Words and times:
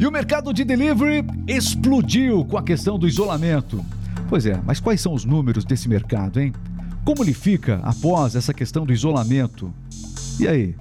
E 0.00 0.06
o 0.06 0.10
mercado 0.10 0.50
de 0.54 0.64
delivery 0.64 1.22
explodiu 1.46 2.42
com 2.46 2.56
a 2.56 2.62
questão 2.62 2.98
do 2.98 3.06
isolamento. 3.06 3.84
Pois 4.30 4.46
é, 4.46 4.58
mas 4.64 4.80
quais 4.80 4.98
são 4.98 5.12
os 5.12 5.26
números 5.26 5.62
desse 5.62 5.90
mercado, 5.90 6.40
hein? 6.40 6.54
Como 7.04 7.22
ele 7.22 7.34
fica 7.34 7.80
após 7.82 8.34
essa 8.34 8.54
questão 8.54 8.86
do 8.86 8.94
isolamento? 8.94 9.70
E 10.38 10.48
aí? 10.48 10.74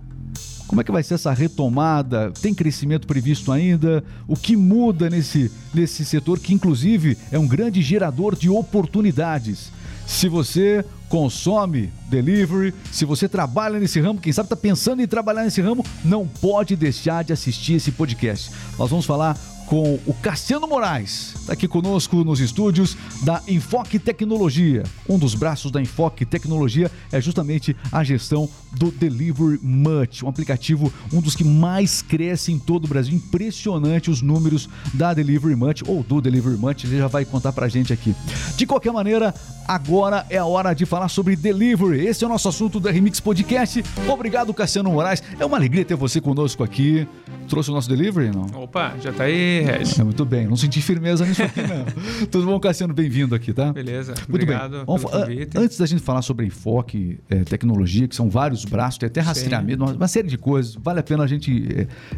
Como 0.68 0.79
é 0.79 0.86
que 0.86 0.92
vai 0.92 1.04
ser 1.04 1.16
essa 1.16 1.34
retomada? 1.34 2.32
Tem 2.32 2.54
crescimento 2.54 3.08
previsto 3.08 3.52
ainda? 3.52 4.05
O 4.26 4.38
que 4.38 4.55
muda 4.55 5.10
nesse, 5.10 5.52
nesse 5.74 6.06
setor 6.06 6.40
que, 6.40 6.54
inclusive, 6.54 7.18
é 7.30 7.38
um 7.38 7.48
grande 7.48 7.82
gerador 7.82 8.38
de 8.38 8.50
oportunidades? 8.50 9.70
Se 10.08 10.30
você 10.30 10.86
consome 11.10 11.91
delivery, 12.07 12.73
se 12.91 13.04
você 13.04 13.28
trabalha 13.28 13.80
nesse 13.80 14.00
ramo, 14.00 14.21
quem 14.21 14.32
sabe 14.32 14.46
está 14.46 14.55
pensando 14.55 15.02
em 15.02 15.08
trabalhar 15.08 15.44
nesse 15.44 15.59
ramo, 15.59 15.84
não 16.05 16.28
pode 16.28 16.76
deixar 16.76 17.23
de 17.23 17.34
assistir 17.34 17.73
esse 17.73 17.91
podcast. 17.91 18.52
Nós 18.78 18.89
vamos 18.89 19.05
falar 19.05 19.38
com 19.70 20.00
o 20.08 20.14
Cassiano 20.16 20.68
Moraes, 20.68 21.36
está 21.41 21.54
aqui 21.54 21.68
conosco 21.68 22.23
nos 22.23 22.40
estúdios 22.40 22.98
da 23.22 23.40
Enfoque 23.48 24.00
Tecnologia. 24.00 24.82
Um 25.08 25.20
dos 25.20 25.36
braços 25.36 25.70
da 25.70 25.80
Enfoque 25.80 26.26
Tecnologia 26.26 26.90
é 27.12 27.22
justamente 27.22 27.77
a 27.91 28.04
gestão 28.04 28.50
do 28.72 28.90
Delivery 28.90 29.60
Much, 29.62 30.24
um 30.24 30.27
aplicativo, 30.27 30.91
um 31.13 31.22
dos 31.22 31.36
que 31.36 31.44
mais 31.44 32.02
cresce 32.02 32.52
em 32.52 32.58
todo 32.58 32.86
o 32.86 32.88
Brasil. 32.88 33.13
Impressionante 33.13 34.10
os 34.10 34.24
números 34.24 34.68
da 34.91 35.13
Delivery 35.13 35.55
Much 35.55 35.84
ou 35.86 36.02
do 36.02 36.20
Delivery 36.20 36.58
Much, 36.58 36.86
ele 36.86 36.98
já 36.98 37.08
vai 37.08 37.24
contar 37.24 37.54
pra 37.54 37.68
gente 37.68 37.94
aqui. 37.94 38.16
De 38.58 38.66
qualquer 38.66 38.91
maneira, 38.91 39.36
agora 39.68 40.26
é 40.32 40.38
a 40.38 40.46
hora 40.46 40.74
de 40.74 40.84
falar 40.84 41.10
sobre 41.10 41.36
delivery. 41.36 42.08
Esse 42.08 42.24
é 42.24 42.27
o 42.27 42.30
nosso 42.30 42.49
assunto 42.49 42.80
da 42.80 42.90
Remix 42.90 43.20
Podcast. 43.20 43.84
Obrigado, 44.08 44.52
Cassiano 44.52 44.91
Moraes. 44.91 45.22
É 45.40 45.46
uma 45.46 45.58
alegria 45.58 45.86
ter 45.86 45.96
você 45.96 46.20
conosco 46.20 46.63
aqui. 46.63 47.08
Trouxe 47.48 47.70
o 47.70 47.74
nosso 47.74 47.88
delivery, 47.88 48.32
não? 48.32 48.63
Opa, 48.63 48.96
já 49.02 49.12
tá 49.12 49.24
aí, 49.24 49.59
Regis. 49.63 49.99
É, 49.99 50.04
muito 50.04 50.26
bem, 50.26 50.48
não 50.48 50.55
senti 50.55 50.81
firmeza 50.81 51.26
nisso 51.26 51.43
aqui, 51.43 51.62
não. 51.62 51.85
Tudo 52.27 52.46
bom, 52.46 52.60
Cassiano? 52.60 52.93
Bem-vindo 52.93 53.35
aqui, 53.35 53.54
tá? 53.54 53.71
Beleza, 53.71 54.13
muito 54.27 54.43
obrigado 54.43 54.71
bem. 54.71 54.85
Vamos. 54.85 55.05
Antes 55.55 55.77
da 55.77 55.85
gente 55.85 56.02
falar 56.02 56.21
sobre 56.21 56.46
enfoque, 56.46 57.20
é, 57.29 57.43
tecnologia, 57.43 58.07
que 58.07 58.15
são 58.15 58.30
vários 58.30 58.65
braços, 58.65 58.98
tem 58.99 59.07
até 59.07 59.21
rastreamento, 59.21 59.84
uma, 59.84 59.93
uma, 59.93 60.07
série 60.07 60.27
de 60.27 60.37
coisas. 60.37 60.76
Vale 60.76 60.99
a 60.99 61.04
pena 61.04 61.24
a 61.24 61.27
gente 61.27 61.68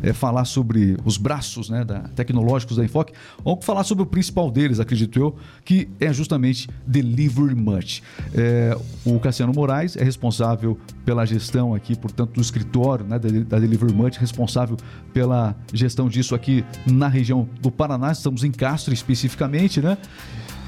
é, 0.02 0.10
é, 0.10 0.14
falar 0.14 0.46
sobre 0.46 0.98
os 1.06 1.18
braços 1.18 1.70
né, 1.70 1.84
da, 1.84 2.00
tecnológicos 2.10 2.78
da 2.78 2.84
enfoque. 2.84 3.14
Vamos 3.44 3.64
falar 3.66 3.84
sobre 3.84 4.04
o 4.04 4.06
principal 4.06 4.52
deles, 4.52 4.80
acredito 4.80 5.20
eu, 5.20 5.36
que 5.64 5.90
é 6.00 6.12
justamente 6.12 6.68
Delivery 6.86 7.56
Much. 7.56 8.02
É, 8.34 8.78
o 9.06 9.20
Cassiano 9.20 9.54
Moraes 9.54 9.96
é 9.96 10.04
responsável 10.04 10.78
pela 11.06 11.26
gestão 11.26 11.74
aqui, 11.74 11.96
portanto, 11.98 12.34
do 12.34 12.42
escritório 12.42 13.06
né, 13.06 13.18
da, 13.18 13.30
da 13.30 13.60
Delivery 13.60 13.94
Much, 13.94 14.18
responsável 14.18 14.78
pela 15.14 15.56
gestão 15.74 16.08
disso 16.08 16.36
aqui 16.36 16.64
na 16.86 17.08
região 17.08 17.31
do 17.60 17.72
Paraná, 17.72 18.12
estamos 18.12 18.44
em 18.44 18.52
Castro 18.52 18.94
especificamente, 18.94 19.82
né? 19.82 19.98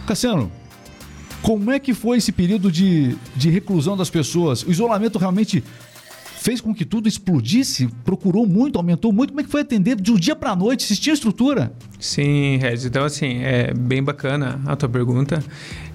Cassiano, 0.05 0.51
como 1.41 1.71
é 1.71 1.79
que 1.79 1.93
foi 1.93 2.17
esse 2.17 2.31
período 2.31 2.71
de, 2.71 3.17
de 3.35 3.49
reclusão 3.49 3.97
das 3.97 4.09
pessoas? 4.09 4.63
O 4.63 4.71
isolamento 4.71 5.19
realmente 5.19 5.63
fez 6.43 6.59
com 6.59 6.73
que 6.73 6.83
tudo 6.83 7.07
explodisse? 7.07 7.87
Procurou 8.03 8.45
muito, 8.45 8.77
aumentou 8.77 9.13
muito? 9.13 9.31
Como 9.31 9.41
é 9.41 9.43
que 9.43 9.49
foi 9.49 9.61
atender 9.61 9.99
de 9.99 10.11
um 10.11 10.15
dia 10.15 10.35
para 10.35 10.51
a 10.51 10.55
noite? 10.55 10.83
Vocês 10.83 10.99
tinham 10.99 11.13
estrutura? 11.13 11.73
Sim, 11.99 12.57
Regis. 12.57 12.85
Então, 12.85 13.05
assim, 13.05 13.39
é 13.43 13.73
bem 13.73 14.03
bacana 14.03 14.61
a 14.65 14.75
tua 14.75 14.89
pergunta. 14.89 15.43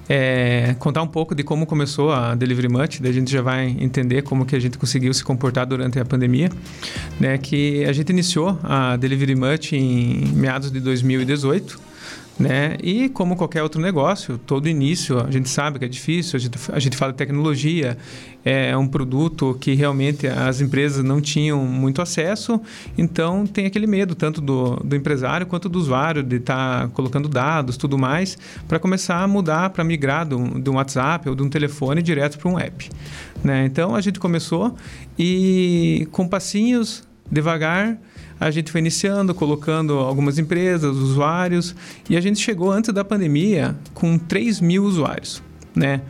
É, 0.08 0.74
contar 0.78 1.02
um 1.02 1.06
pouco 1.06 1.34
de 1.34 1.42
como 1.42 1.66
começou 1.66 2.12
a 2.12 2.34
Delivery 2.34 2.68
Much, 2.68 3.00
daí 3.00 3.10
a 3.10 3.14
gente 3.14 3.30
já 3.30 3.42
vai 3.42 3.76
entender 3.78 4.22
como 4.22 4.46
que 4.46 4.56
a 4.56 4.58
gente 4.58 4.78
conseguiu 4.78 5.12
se 5.12 5.22
comportar 5.22 5.66
durante 5.66 5.98
a 6.00 6.04
pandemia, 6.04 6.50
né? 7.20 7.36
Que 7.36 7.84
a 7.84 7.92
gente 7.92 8.08
iniciou 8.10 8.58
a 8.62 8.96
Delivery 8.96 9.34
Much 9.34 9.72
em 9.72 10.24
meados 10.34 10.72
de 10.72 10.80
2018, 10.80 11.78
né? 12.38 12.76
E 12.82 13.08
como 13.08 13.34
qualquer 13.34 13.62
outro 13.62 13.80
negócio, 13.80 14.38
todo 14.38 14.68
início 14.68 15.18
a 15.18 15.30
gente 15.30 15.48
sabe 15.48 15.78
que 15.78 15.84
é 15.84 15.88
difícil, 15.88 16.36
a 16.36 16.40
gente, 16.40 16.58
a 16.72 16.78
gente 16.78 16.96
fala 16.96 17.10
de 17.12 17.18
tecnologia, 17.18 17.98
é 18.44 18.76
um 18.76 18.86
produto 18.86 19.56
que 19.60 19.74
realmente 19.74 20.26
as 20.26 20.60
empresas 20.60 21.02
não 21.04 21.20
tinham 21.20 21.64
muito 21.64 22.00
acesso, 22.00 22.60
então 22.96 23.44
tem 23.46 23.66
aquele 23.66 23.86
medo 23.86 24.14
tanto 24.14 24.40
do, 24.40 24.76
do 24.76 24.94
empresário 24.94 25.46
quanto 25.46 25.68
do 25.68 25.78
usuário 25.78 26.22
de 26.22 26.36
estar 26.36 26.82
tá 26.82 26.88
colocando 26.88 27.28
dados, 27.28 27.76
tudo 27.76 27.98
mais, 27.98 28.38
para 28.68 28.78
começar 28.78 29.20
a 29.22 29.26
mudar, 29.26 29.70
para 29.70 29.82
migrar 29.82 30.26
de 30.26 30.36
um, 30.36 30.60
de 30.60 30.70
um 30.70 30.74
WhatsApp 30.74 31.28
ou 31.28 31.34
de 31.34 31.42
um 31.42 31.48
telefone 31.50 32.00
direto 32.00 32.38
para 32.38 32.48
um 32.48 32.58
app. 32.58 32.88
Né? 33.42 33.66
Então 33.66 33.96
a 33.96 34.00
gente 34.00 34.20
começou 34.20 34.76
e 35.18 36.06
com 36.12 36.28
passinhos, 36.28 37.02
devagar, 37.30 37.98
a 38.40 38.50
gente 38.50 38.70
foi 38.70 38.80
iniciando, 38.80 39.34
colocando 39.34 39.94
algumas 39.98 40.38
empresas, 40.38 40.96
usuários, 40.96 41.74
e 42.08 42.16
a 42.16 42.20
gente 42.20 42.38
chegou 42.40 42.70
antes 42.70 42.92
da 42.92 43.04
pandemia 43.04 43.76
com 43.94 44.18
3 44.18 44.60
mil 44.60 44.84
usuários, 44.84 45.42
né? 45.74 46.02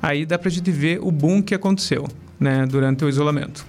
Aí 0.00 0.26
dá 0.26 0.38
para 0.38 0.48
a 0.48 0.52
gente 0.52 0.70
ver 0.70 0.98
o 1.00 1.10
boom 1.10 1.40
que 1.42 1.54
aconteceu, 1.54 2.08
né, 2.38 2.66
durante 2.66 3.04
o 3.04 3.08
isolamento. 3.08 3.64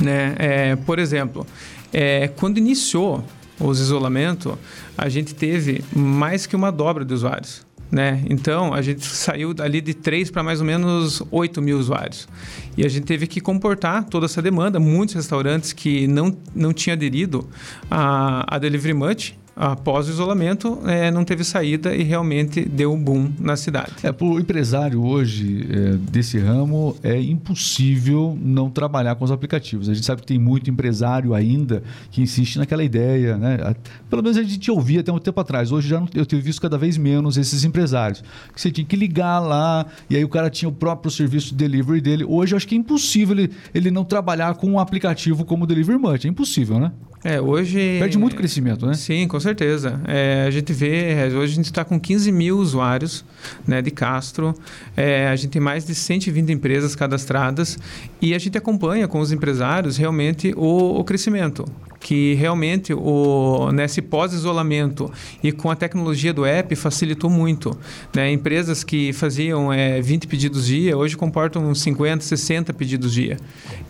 Né? 0.00 0.34
É, 0.38 0.76
por 0.76 0.98
exemplo, 0.98 1.46
é, 1.92 2.28
quando 2.28 2.58
iniciou 2.58 3.24
os 3.58 3.78
isolamento, 3.78 4.58
a 4.96 5.08
gente 5.08 5.34
teve 5.34 5.84
mais 5.94 6.46
que 6.46 6.56
uma 6.56 6.70
dobra 6.70 7.04
de 7.04 7.12
usuários. 7.12 7.66
Né? 7.90 8.22
Então, 8.30 8.72
a 8.72 8.80
gente 8.82 9.04
saiu 9.04 9.52
dali 9.52 9.80
de 9.80 9.94
3 9.94 10.30
para 10.30 10.42
mais 10.42 10.60
ou 10.60 10.66
menos 10.66 11.22
8 11.30 11.60
mil 11.60 11.78
usuários. 11.78 12.28
E 12.76 12.84
a 12.84 12.88
gente 12.88 13.04
teve 13.04 13.26
que 13.26 13.40
comportar 13.40 14.04
toda 14.04 14.26
essa 14.26 14.40
demanda. 14.40 14.78
Muitos 14.78 15.14
restaurantes 15.14 15.72
que 15.72 16.06
não, 16.06 16.36
não 16.54 16.72
tinham 16.72 16.94
aderido 16.94 17.48
a, 17.90 18.56
a 18.56 18.58
Delivery 18.58 18.94
Much 18.94 19.39
após 19.56 20.08
o 20.08 20.10
isolamento, 20.10 20.78
é, 20.86 21.10
não 21.10 21.24
teve 21.24 21.44
saída 21.44 21.94
e 21.94 22.02
realmente 22.02 22.64
deu 22.64 22.92
um 22.92 23.02
boom 23.02 23.30
na 23.38 23.56
cidade. 23.56 23.92
É, 24.02 24.12
para 24.12 24.26
o 24.26 24.38
empresário 24.38 25.02
hoje 25.04 25.66
é, 25.70 25.96
desse 26.10 26.38
ramo, 26.38 26.96
é 27.02 27.20
impossível 27.20 28.38
não 28.40 28.70
trabalhar 28.70 29.14
com 29.14 29.24
os 29.24 29.30
aplicativos. 29.30 29.88
A 29.88 29.94
gente 29.94 30.06
sabe 30.06 30.22
que 30.22 30.26
tem 30.26 30.38
muito 30.38 30.70
empresário 30.70 31.34
ainda 31.34 31.82
que 32.10 32.22
insiste 32.22 32.58
naquela 32.58 32.82
ideia, 32.82 33.36
né? 33.36 33.74
Pelo 34.08 34.22
menos 34.22 34.38
a 34.38 34.42
gente 34.42 34.70
ouvia 34.70 35.00
até 35.00 35.12
um 35.12 35.18
tempo 35.18 35.40
atrás. 35.40 35.72
Hoje 35.72 35.88
já 35.88 36.00
não, 36.00 36.08
eu 36.14 36.24
tenho 36.24 36.42
visto 36.42 36.60
cada 36.60 36.78
vez 36.78 36.96
menos 36.96 37.36
esses 37.36 37.64
empresários. 37.64 38.22
Que 38.54 38.60
você 38.60 38.70
tinha 38.70 38.84
que 38.84 38.96
ligar 38.96 39.40
lá 39.40 39.86
e 40.08 40.16
aí 40.16 40.24
o 40.24 40.28
cara 40.28 40.50
tinha 40.50 40.68
o 40.68 40.72
próprio 40.72 41.10
serviço 41.10 41.50
de 41.50 41.56
delivery 41.56 42.00
dele. 42.00 42.24
Hoje 42.24 42.54
eu 42.54 42.56
acho 42.56 42.66
que 42.66 42.74
é 42.74 42.78
impossível 42.78 43.38
ele, 43.38 43.50
ele 43.74 43.90
não 43.90 44.04
trabalhar 44.04 44.54
com 44.54 44.70
um 44.70 44.78
aplicativo 44.78 45.44
como 45.44 45.64
o 45.64 45.66
Delivery 45.66 45.98
Much. 45.98 46.24
É 46.24 46.28
impossível, 46.28 46.78
né? 46.78 46.92
É, 47.22 47.40
hoje... 47.40 47.98
Perde 47.98 48.16
muito 48.16 48.34
crescimento, 48.34 48.86
né? 48.86 48.94
Sim, 48.94 49.28
com 49.28 49.38
certeza. 49.38 50.00
É, 50.06 50.44
a 50.46 50.50
gente 50.50 50.72
vê, 50.72 51.26
hoje 51.26 51.52
a 51.52 51.56
gente 51.56 51.66
está 51.66 51.84
com 51.84 52.00
15 52.00 52.32
mil 52.32 52.58
usuários 52.58 53.24
né, 53.66 53.82
de 53.82 53.90
Castro, 53.90 54.54
é, 54.96 55.28
a 55.28 55.36
gente 55.36 55.50
tem 55.50 55.60
mais 55.60 55.84
de 55.84 55.94
120 55.94 56.50
empresas 56.50 56.96
cadastradas 56.96 57.78
e 58.22 58.34
a 58.34 58.38
gente 58.38 58.56
acompanha 58.56 59.06
com 59.06 59.20
os 59.20 59.32
empresários 59.32 59.98
realmente 59.98 60.54
o, 60.56 60.98
o 60.98 61.04
crescimento 61.04 61.66
que 62.00 62.34
realmente 62.34 62.94
o, 62.94 63.70
nesse 63.72 64.00
pós-isolamento 64.00 65.12
e 65.42 65.52
com 65.52 65.70
a 65.70 65.76
tecnologia 65.76 66.32
do 66.32 66.46
app 66.46 66.74
facilitou 66.74 67.28
muito. 67.28 67.76
Né? 68.14 68.32
Empresas 68.32 68.82
que 68.82 69.12
faziam 69.12 69.70
é, 69.72 70.00
20 70.00 70.26
pedidos 70.26 70.66
dia, 70.66 70.96
hoje 70.96 71.16
comportam 71.16 71.72
50, 71.74 72.24
60 72.24 72.72
pedidos 72.72 73.12
dia, 73.12 73.36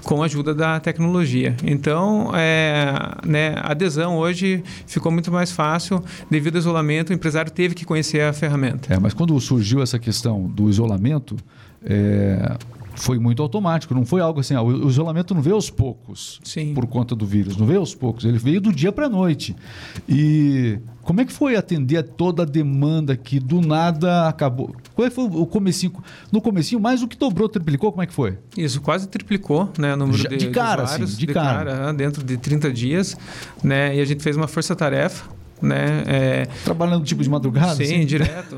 com 0.02 0.22
a 0.22 0.26
ajuda 0.26 0.52
da 0.52 0.80
tecnologia. 0.80 1.56
Então, 1.62 2.32
é, 2.34 2.92
né, 3.24 3.54
a 3.58 3.70
adesão 3.70 4.16
hoje 4.18 4.62
ficou 4.86 5.12
muito 5.12 5.30
mais 5.30 5.52
fácil 5.52 6.02
devido 6.28 6.56
ao 6.56 6.60
isolamento, 6.60 7.10
o 7.10 7.12
empresário 7.12 7.50
teve 7.50 7.74
que 7.74 7.84
conhecer 7.84 8.22
a 8.22 8.32
ferramenta. 8.32 8.92
É, 8.92 8.98
mas 8.98 9.14
quando 9.14 9.38
surgiu 9.40 9.80
essa 9.82 9.98
questão 9.98 10.48
do 10.48 10.68
isolamento, 10.68 11.36
é, 11.84 12.56
foi 13.02 13.18
muito 13.18 13.42
automático, 13.42 13.94
não 13.94 14.04
foi 14.04 14.20
algo 14.20 14.40
assim. 14.40 14.54
Ah, 14.54 14.62
o 14.62 14.88
isolamento 14.88 15.34
não 15.34 15.42
veio 15.42 15.56
aos 15.56 15.70
poucos 15.70 16.40
Sim. 16.44 16.74
por 16.74 16.86
conta 16.86 17.14
do 17.14 17.26
vírus, 17.26 17.56
não 17.56 17.66
veio 17.66 17.80
aos 17.80 17.94
poucos, 17.94 18.24
ele 18.24 18.38
veio 18.38 18.60
do 18.60 18.72
dia 18.72 18.92
para 18.92 19.06
a 19.06 19.08
noite. 19.08 19.56
E 20.08 20.78
como 21.02 21.20
é 21.20 21.24
que 21.24 21.32
foi 21.32 21.56
atender 21.56 21.96
a 21.96 22.02
toda 22.02 22.42
a 22.42 22.46
demanda 22.46 23.16
que 23.16 23.40
do 23.40 23.60
nada 23.60 24.28
acabou? 24.28 24.74
Qual 24.94 25.06
é 25.06 25.10
foi 25.10 25.24
o 25.24 25.46
comecinho? 25.46 25.92
No 26.30 26.40
comecinho, 26.40 26.80
mais 26.80 27.02
o 27.02 27.08
que 27.08 27.16
dobrou, 27.16 27.48
triplicou? 27.48 27.90
Como 27.90 28.02
é 28.02 28.06
que 28.06 28.14
foi? 28.14 28.38
Isso, 28.56 28.80
quase 28.80 29.08
triplicou, 29.08 29.72
né? 29.78 29.94
O 29.94 29.96
número 29.96 30.18
Já, 30.18 30.28
de, 30.28 30.36
de 30.36 30.50
cara, 30.50 30.84
de, 30.84 31.02
assim, 31.02 31.04
de, 31.04 31.16
de 31.16 31.26
cara. 31.26 31.72
cara. 31.72 31.92
Dentro 31.92 32.22
de 32.22 32.36
30 32.36 32.72
dias, 32.72 33.16
né? 33.62 33.96
E 33.96 34.00
a 34.00 34.04
gente 34.04 34.22
fez 34.22 34.36
uma 34.36 34.46
força-tarefa 34.46 35.39
né? 35.62 36.02
É... 36.06 36.48
Trabalhando 36.64 37.04
tipo 37.04 37.22
de 37.22 37.30
madrugada? 37.30 37.74
Sim, 37.74 37.82
assim? 37.82 38.06
direto. 38.06 38.56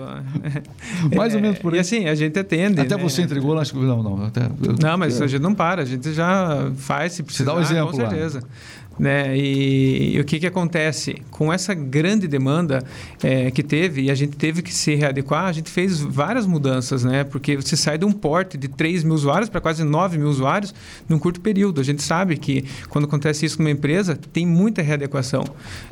Mais 1.15 1.35
ou 1.35 1.41
menos 1.41 1.59
por 1.59 1.73
aí. 1.73 1.79
E 1.79 1.81
assim, 1.81 2.09
a 2.09 2.15
gente 2.15 2.39
atende. 2.39 2.81
Até 2.81 2.97
né? 2.97 3.03
você 3.03 3.23
entregou, 3.23 3.55
não, 3.55 4.03
não. 4.03 4.25
Até, 4.27 4.45
eu... 4.45 4.75
Não, 4.81 4.99
mas 4.99 5.21
a 5.21 5.27
gente 5.27 5.43
não 5.43 5.55
para, 5.55 5.83
a 5.83 5.85
gente 5.85 6.13
já 6.13 6.71
faz 6.77 7.13
se 7.13 7.23
precisar. 7.23 7.53
Você 7.53 7.55
dá 7.55 7.59
um 7.59 7.63
exemplo 7.63 7.91
Com 7.91 7.97
certeza. 7.97 8.41
Lá. 8.41 8.47
Né? 8.99 9.37
E, 9.37 10.17
e, 10.17 10.21
o 10.21 10.25
que, 10.25 10.39
que 10.39 10.47
acontece? 10.47 11.17
Com 11.31 11.53
essa 11.53 11.75
grande 11.75 12.29
demanda 12.29 12.85
é, 13.23 13.51
que 13.51 13.63
teve, 13.63 14.03
e 14.03 14.11
a 14.11 14.15
gente 14.15 14.37
teve 14.37 14.63
que 14.63 14.73
se 14.73 14.95
readequar, 14.95 15.47
a 15.47 15.53
gente 15.53 15.71
fez 15.71 16.01
várias 16.01 16.47
mudanças, 16.47 17.03
né? 17.03 17.25
porque 17.25 17.57
você 17.57 17.77
sai 17.77 17.99
de 17.99 18.05
um 18.05 18.13
porte 18.13 18.57
de 18.59 18.69
3 18.69 19.05
mil 19.05 19.15
usuários 19.15 19.49
para 19.49 19.61
quase 19.61 19.83
9 19.83 20.19
mil 20.19 20.29
usuários 20.29 20.75
num 21.09 21.19
curto 21.19 21.41
período. 21.41 21.81
A 21.81 21.85
gente 21.85 22.03
sabe 22.03 22.37
que 22.37 22.65
quando 22.89 23.07
acontece 23.07 23.47
isso 23.47 23.59
numa 23.59 23.71
empresa, 23.71 24.19
tem 24.33 24.47
muita 24.47 24.83
readequação. 24.83 25.45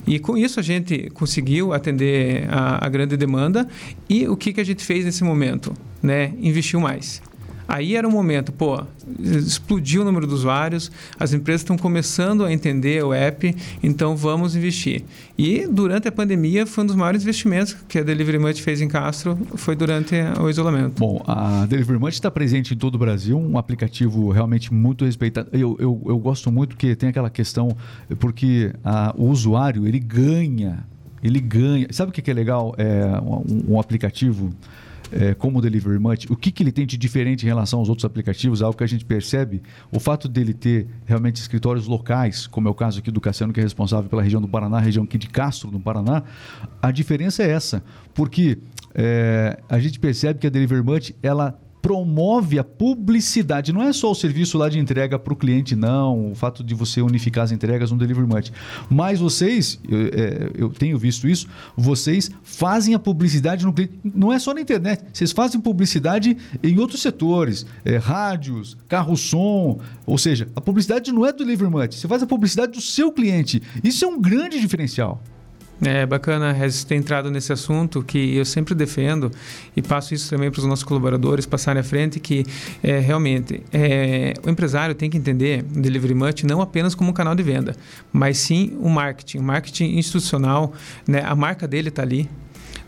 E 0.06 0.18
com 0.18 0.36
isso 0.36 0.60
a 0.60 0.62
gente 0.62 1.10
conseguiu 1.10 1.72
atender 1.72 2.46
a, 2.50 2.84
a 2.84 2.88
grande 2.88 3.16
demanda. 3.16 3.66
E 4.08 4.28
o 4.28 4.36
que, 4.36 4.52
que 4.52 4.60
a 4.60 4.64
gente 4.64 4.84
fez 4.84 5.04
nesse 5.04 5.24
momento? 5.24 5.72
Né? 6.02 6.32
Investiu 6.40 6.80
mais. 6.80 7.22
Aí 7.70 7.94
era 7.94 8.06
o 8.06 8.10
momento, 8.10 8.50
pô, 8.50 8.82
explodiu 9.20 10.02
o 10.02 10.04
número 10.04 10.26
de 10.26 10.34
usuários, 10.34 10.90
as 11.16 11.32
empresas 11.32 11.60
estão 11.60 11.78
começando 11.78 12.44
a 12.44 12.52
entender 12.52 13.04
o 13.04 13.14
app, 13.14 13.54
então 13.80 14.16
vamos 14.16 14.56
investir. 14.56 15.04
E 15.38 15.68
durante 15.68 16.08
a 16.08 16.12
pandemia 16.12 16.66
foi 16.66 16.82
um 16.82 16.86
dos 16.88 16.96
maiores 16.96 17.22
investimentos 17.22 17.76
que 17.88 18.00
a 18.00 18.02
Delivery 18.02 18.40
fez 18.54 18.80
em 18.80 18.88
Castro, 18.88 19.38
foi 19.54 19.76
durante 19.76 20.16
o 20.40 20.50
isolamento. 20.50 20.98
Bom, 20.98 21.22
a 21.24 21.64
Delivery 21.64 22.00
está 22.08 22.28
presente 22.28 22.74
em 22.74 22.76
todo 22.76 22.96
o 22.96 22.98
Brasil, 22.98 23.38
um 23.38 23.56
aplicativo 23.56 24.32
realmente 24.32 24.74
muito 24.74 25.04
respeitado. 25.04 25.48
Eu, 25.52 25.76
eu, 25.78 26.02
eu 26.06 26.18
gosto 26.18 26.50
muito 26.50 26.76
que 26.76 26.96
tem 26.96 27.10
aquela 27.10 27.30
questão, 27.30 27.76
porque 28.18 28.72
a, 28.82 29.14
o 29.16 29.26
usuário, 29.26 29.86
ele 29.86 30.00
ganha, 30.00 30.84
ele 31.22 31.38
ganha. 31.38 31.86
Sabe 31.92 32.10
o 32.10 32.12
que 32.12 32.28
é 32.28 32.34
legal? 32.34 32.74
É 32.76 33.04
um, 33.22 33.74
um 33.74 33.80
aplicativo 33.80 34.50
é, 35.12 35.34
como 35.34 35.58
o 35.58 35.62
Delivery 35.62 35.98
Much, 35.98 36.26
o 36.30 36.36
que, 36.36 36.50
que 36.50 36.62
ele 36.62 36.72
tem 36.72 36.86
de 36.86 36.96
diferente 36.96 37.44
em 37.44 37.46
relação 37.46 37.78
aos 37.78 37.88
outros 37.88 38.04
aplicativos, 38.04 38.62
algo 38.62 38.76
que 38.76 38.84
a 38.84 38.86
gente 38.86 39.04
percebe, 39.04 39.62
o 39.90 39.98
fato 39.98 40.28
dele 40.28 40.54
ter 40.54 40.86
realmente 41.06 41.36
escritórios 41.36 41.86
locais, 41.86 42.46
como 42.46 42.68
é 42.68 42.70
o 42.70 42.74
caso 42.74 43.00
aqui 43.00 43.10
do 43.10 43.20
Cassiano, 43.20 43.52
que 43.52 43.60
é 43.60 43.62
responsável 43.62 44.08
pela 44.08 44.22
região 44.22 44.40
do 44.40 44.48
Paraná, 44.48 44.78
região 44.78 45.04
aqui 45.04 45.18
de 45.18 45.28
Castro, 45.28 45.70
no 45.70 45.80
Paraná, 45.80 46.22
a 46.80 46.90
diferença 46.90 47.42
é 47.42 47.50
essa, 47.50 47.82
porque 48.14 48.58
é, 48.94 49.58
a 49.68 49.78
gente 49.78 49.98
percebe 49.98 50.38
que 50.38 50.46
a 50.46 50.50
Delivery 50.50 50.82
Much, 50.82 51.12
ela 51.22 51.58
promove 51.80 52.58
a 52.58 52.64
publicidade. 52.64 53.72
Não 53.72 53.82
é 53.82 53.92
só 53.92 54.10
o 54.10 54.14
serviço 54.14 54.58
lá 54.58 54.68
de 54.68 54.78
entrega 54.78 55.18
para 55.18 55.32
o 55.32 55.36
cliente, 55.36 55.74
não. 55.74 56.32
O 56.32 56.34
fato 56.34 56.62
de 56.62 56.74
você 56.74 57.00
unificar 57.00 57.44
as 57.44 57.52
entregas 57.52 57.90
no 57.90 57.98
Delivery. 57.98 58.20
Mas 58.88 59.18
vocês, 59.18 59.80
eu, 59.88 59.98
é, 60.12 60.50
eu, 60.54 60.68
tenho 60.70 60.98
visto 60.98 61.28
isso, 61.28 61.46
vocês 61.76 62.30
fazem 62.42 62.94
a 62.94 62.98
publicidade 62.98 63.64
no 63.64 63.72
cliente. 63.72 63.94
Não 64.04 64.32
é 64.32 64.38
só 64.38 64.52
na 64.52 64.60
internet. 64.60 65.04
Vocês 65.12 65.32
fazem 65.32 65.60
publicidade 65.60 66.36
em 66.62 66.78
outros 66.78 67.00
setores. 67.00 67.66
É, 67.84 67.96
rádios, 67.96 68.76
carro-som. 68.88 69.80
Ou 70.06 70.18
seja, 70.18 70.48
a 70.54 70.60
publicidade 70.60 71.12
não 71.12 71.24
é 71.24 71.32
do 71.32 71.38
Delivery. 71.38 71.70
Você 71.90 72.08
faz 72.08 72.22
a 72.22 72.26
publicidade 72.26 72.72
do 72.72 72.80
seu 72.80 73.10
cliente. 73.12 73.62
Isso 73.82 74.04
é 74.04 74.08
um 74.08 74.20
grande 74.20 74.60
diferencial. 74.60 75.22
É 75.82 76.04
bacana 76.04 76.54
ter 76.86 76.94
entrado 76.94 77.30
nesse 77.30 77.52
assunto 77.54 78.02
que 78.02 78.36
eu 78.36 78.44
sempre 78.44 78.74
defendo 78.74 79.30
e 79.74 79.80
passo 79.80 80.12
isso 80.12 80.28
também 80.28 80.50
para 80.50 80.58
os 80.58 80.66
nossos 80.66 80.84
colaboradores 80.84 81.46
passarem 81.46 81.80
à 81.80 81.82
frente 81.82 82.20
que 82.20 82.44
é, 82.82 82.98
realmente 82.98 83.62
é, 83.72 84.34
o 84.44 84.50
empresário 84.50 84.94
tem 84.94 85.08
que 85.08 85.16
entender 85.16 85.64
o 85.74 85.80
Delivery 85.80 86.14
Much 86.14 86.44
não 86.44 86.60
apenas 86.60 86.94
como 86.94 87.10
um 87.10 87.14
canal 87.14 87.34
de 87.34 87.42
venda, 87.42 87.74
mas 88.12 88.36
sim 88.36 88.76
o 88.78 88.90
marketing, 88.90 89.38
o 89.38 89.42
marketing 89.42 89.96
institucional, 89.96 90.74
né? 91.08 91.22
a 91.24 91.34
marca 91.34 91.66
dele 91.66 91.88
está 91.88 92.02
ali, 92.02 92.28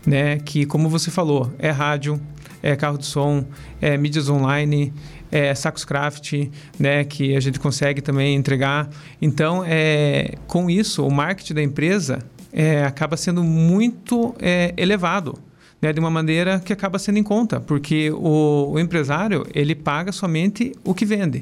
né? 0.05 0.37
que 0.37 0.63
como 0.63 0.87
você 0.87 1.09
falou, 1.09 1.51
é 1.57 1.71
rádio, 1.71 2.21
é 2.61 2.75
carro 2.75 2.99
de 2.99 3.07
som, 3.07 3.43
é 3.81 3.97
mídias 3.97 4.29
online, 4.29 4.93
é, 5.33 5.53
sacos 5.55 5.83
craft, 5.83 6.47
né, 6.77 7.03
que 7.03 7.35
a 7.35 7.39
gente 7.39 7.59
consegue 7.59 8.01
também 8.01 8.35
entregar. 8.35 8.87
Então, 9.19 9.63
é, 9.65 10.35
com 10.45 10.69
isso, 10.69 11.05
o 11.05 11.11
marketing 11.11 11.55
da 11.55 11.63
empresa 11.63 12.19
é, 12.53 12.85
acaba 12.85 13.17
sendo 13.17 13.43
muito 13.43 14.35
é, 14.39 14.73
elevado. 14.77 15.37
Né, 15.81 15.91
de 15.91 15.99
uma 15.99 16.09
maneira 16.09 16.61
que 16.61 16.71
acaba 16.71 16.97
sendo 16.97 17.19
em 17.19 17.23
conta, 17.23 17.59
porque 17.59 18.09
o, 18.09 18.71
o 18.71 18.79
empresário 18.79 19.45
ele 19.53 19.75
paga 19.75 20.13
somente 20.13 20.71
o 20.81 20.93
que 20.93 21.03
vende. 21.03 21.41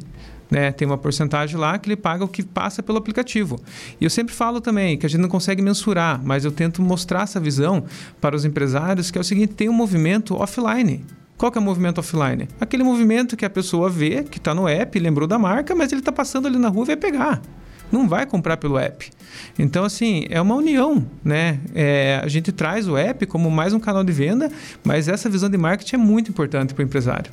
Né? 0.50 0.72
Tem 0.72 0.88
uma 0.88 0.98
porcentagem 0.98 1.58
lá 1.58 1.78
que 1.78 1.88
ele 1.88 1.96
paga 1.96 2.26
o 2.26 2.28
que 2.28 2.42
passa 2.42 2.82
pelo 2.82 2.98
aplicativo. 2.98 3.62
E 4.00 4.04
eu 4.04 4.10
sempre 4.10 4.34
falo 4.34 4.60
também 4.60 4.98
que 4.98 5.06
a 5.06 5.10
gente 5.10 5.22
não 5.22 5.30
consegue 5.30 5.62
mensurar, 5.62 6.20
mas 6.24 6.44
eu 6.44 6.52
tento 6.52 6.82
mostrar 6.82 7.22
essa 7.22 7.40
visão 7.40 7.86
para 8.20 8.36
os 8.36 8.44
empresários 8.44 9.12
que 9.12 9.18
é 9.20 9.22
o 9.22 9.24
seguinte: 9.24 9.54
tem 9.54 9.70
um 9.70 9.74
movimento 9.74 10.34
offline. 10.36 11.06
Qual 11.38 11.52
que 11.52 11.60
é 11.60 11.62
o 11.62 11.64
movimento 11.64 12.00
offline? 12.00 12.48
Aquele 12.60 12.84
movimento 12.84 13.38
que 13.38 13.46
a 13.46 13.50
pessoa 13.50 13.92
vê, 13.92 14.24
que 14.24 14.40
está 14.40 14.56
no 14.56 14.68
app, 14.68 15.00
lembrou 15.00 15.28
da 15.28 15.38
marca, 15.38 15.76
mas 15.76 15.92
ele 15.92 16.02
está 16.02 16.12
passando 16.12 16.48
ali 16.48 16.58
na 16.58 16.68
rua 16.68 16.84
e 16.84 16.88
vai 16.88 16.98
pegar 16.98 17.42
não 17.92 18.08
vai 18.08 18.26
comprar 18.26 18.58
pelo 18.58 18.78
app. 18.78 19.10
Então, 19.58 19.84
assim, 19.84 20.26
é 20.30 20.42
uma 20.42 20.56
união, 20.56 21.06
né? 21.24 21.60
É, 21.74 22.22
a 22.24 22.28
gente 22.28 22.52
traz 22.52 22.88
o 22.88 22.98
app 22.98 23.26
como 23.26 23.50
mais 23.50 23.74
um 23.74 23.80
canal 23.80 24.04
de 24.04 24.12
venda, 24.12 24.52
mas 24.84 25.08
essa 25.08 25.30
visão 25.30 25.50
de 25.50 25.58
marketing 25.58 25.96
é 25.96 26.00
muito 26.00 26.30
importante 26.30 26.74
para 26.74 26.82
o 26.82 26.86
empresário. 26.86 27.32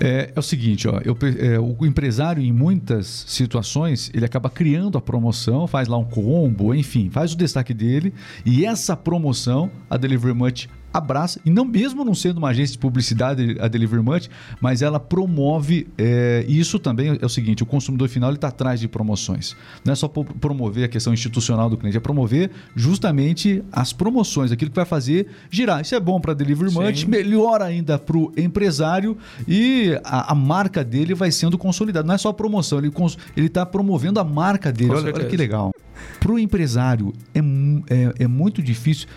É, 0.00 0.30
é, 0.34 0.38
o 0.38 0.42
seguinte, 0.42 0.88
ó, 0.88 1.00
eu, 1.04 1.16
é, 1.38 1.58
o 1.58 1.84
empresário 1.86 2.42
em 2.42 2.52
muitas 2.52 3.24
situações 3.28 4.10
ele 4.14 4.24
acaba 4.24 4.48
criando 4.50 4.98
a 4.98 5.00
promoção, 5.00 5.66
faz 5.66 5.88
lá 5.88 5.96
um 5.96 6.04
combo, 6.04 6.74
enfim, 6.74 7.10
faz 7.10 7.32
o 7.32 7.36
destaque 7.36 7.74
dele 7.74 8.12
e 8.44 8.64
essa 8.64 8.96
promoção 8.96 9.70
a 9.88 9.96
Delivery 9.96 10.34
Much 10.34 10.68
abraça, 10.92 11.40
e 11.44 11.50
não 11.50 11.64
mesmo 11.64 12.04
não 12.04 12.14
sendo 12.14 12.38
uma 12.38 12.48
agência 12.48 12.72
de 12.72 12.78
publicidade, 12.78 13.56
a 13.60 13.68
Delivery 13.68 14.02
Much, 14.02 14.28
mas 14.60 14.82
ela 14.82 14.98
promove, 14.98 15.86
é, 15.98 16.44
e 16.48 16.58
isso 16.58 16.78
também 16.78 17.18
é 17.20 17.24
o 17.24 17.28
seguinte, 17.28 17.62
o 17.62 17.66
consumidor 17.66 18.08
final 18.08 18.32
está 18.32 18.48
atrás 18.48 18.80
de 18.80 18.88
promoções. 18.88 19.56
Não 19.84 19.92
é 19.92 19.96
só 19.96 20.08
promover 20.08 20.84
a 20.84 20.88
questão 20.88 21.12
institucional 21.12 21.68
do 21.68 21.76
cliente, 21.76 21.96
é 21.96 22.00
promover 22.00 22.50
justamente 22.74 23.62
as 23.70 23.92
promoções, 23.92 24.50
aquilo 24.50 24.70
que 24.70 24.76
vai 24.76 24.84
fazer 24.84 25.26
girar. 25.50 25.80
Isso 25.80 25.94
é 25.94 26.00
bom 26.00 26.20
para 26.20 26.32
a 26.32 26.34
Delivery 26.34 26.72
Much, 26.72 27.04
melhor 27.06 27.62
ainda 27.62 27.98
para 27.98 28.16
o 28.16 28.32
empresário 28.36 29.16
e 29.46 29.98
a, 30.04 30.32
a, 30.32 30.34
marca 30.34 30.82
dele 30.82 31.14
vai 31.14 31.30
sendo 31.30 31.58
consolidada. 31.58 32.06
Não 32.06 32.14
é 32.14 32.18
só 32.18 32.32
promoção, 32.32 32.78
ele 32.78 32.92
está 33.36 33.66
promovendo 33.66 34.18
a 34.20 34.24
marca 34.24 34.72
dele. 34.72 34.92
Olha, 34.92 35.12
olha, 35.14 35.26
que 35.26 35.36
legal. 35.36 35.72
Para 36.20 36.32
o 36.32 36.38
empresário 36.38 37.12
é, 37.34 37.40
é, 37.40 38.24
é 38.24 38.26
muito 38.26 38.62
difícil. 38.62 39.08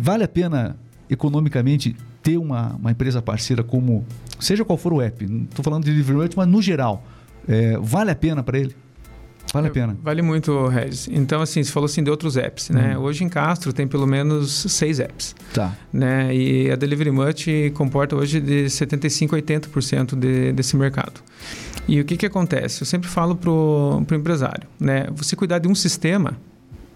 Vale 0.00 0.24
a 0.24 0.28
pena 0.28 0.76
economicamente 1.10 1.96
ter 2.22 2.36
uma, 2.36 2.76
uma 2.76 2.90
empresa 2.90 3.22
parceira 3.22 3.62
como, 3.62 4.04
seja 4.38 4.64
qual 4.64 4.76
for 4.76 4.92
o 4.92 5.00
app, 5.00 5.24
estou 5.24 5.62
falando 5.62 5.84
de 5.84 5.90
delivery, 5.90 6.30
mas 6.36 6.48
no 6.48 6.60
geral, 6.60 7.04
é, 7.46 7.78
vale 7.78 8.10
a 8.10 8.16
pena 8.16 8.42
para 8.42 8.58
ele? 8.58 8.74
Vale 9.52 9.68
a 9.68 9.70
pena. 9.70 9.96
Vale 10.02 10.20
muito, 10.20 10.66
Regis. 10.66 11.08
Então, 11.10 11.40
assim, 11.40 11.62
você 11.62 11.72
falou 11.72 11.86
assim 11.86 12.02
de 12.02 12.10
outros 12.10 12.36
apps, 12.36 12.68
né? 12.70 12.96
Hum. 12.96 13.02
Hoje 13.02 13.24
em 13.24 13.28
Castro 13.28 13.72
tem 13.72 13.86
pelo 13.86 14.06
menos 14.06 14.66
seis 14.68 15.00
apps. 15.00 15.34
Tá. 15.54 15.74
Né? 15.92 16.34
E 16.34 16.70
a 16.70 16.76
Delivery 16.76 17.10
Much 17.10 17.46
comporta 17.74 18.14
hoje 18.14 18.40
de 18.40 18.66
75% 18.66 19.32
a 19.32 19.36
80% 19.36 20.14
de, 20.14 20.52
desse 20.52 20.76
mercado. 20.76 21.22
E 21.86 21.98
o 22.00 22.04
que, 22.04 22.18
que 22.18 22.26
acontece? 22.26 22.82
Eu 22.82 22.86
sempre 22.86 23.08
falo 23.08 23.34
para 23.34 23.50
o 23.50 24.04
empresário, 24.12 24.68
né? 24.78 25.06
Você 25.14 25.34
cuidar 25.34 25.58
de 25.58 25.68
um 25.68 25.74
sistema 25.74 26.36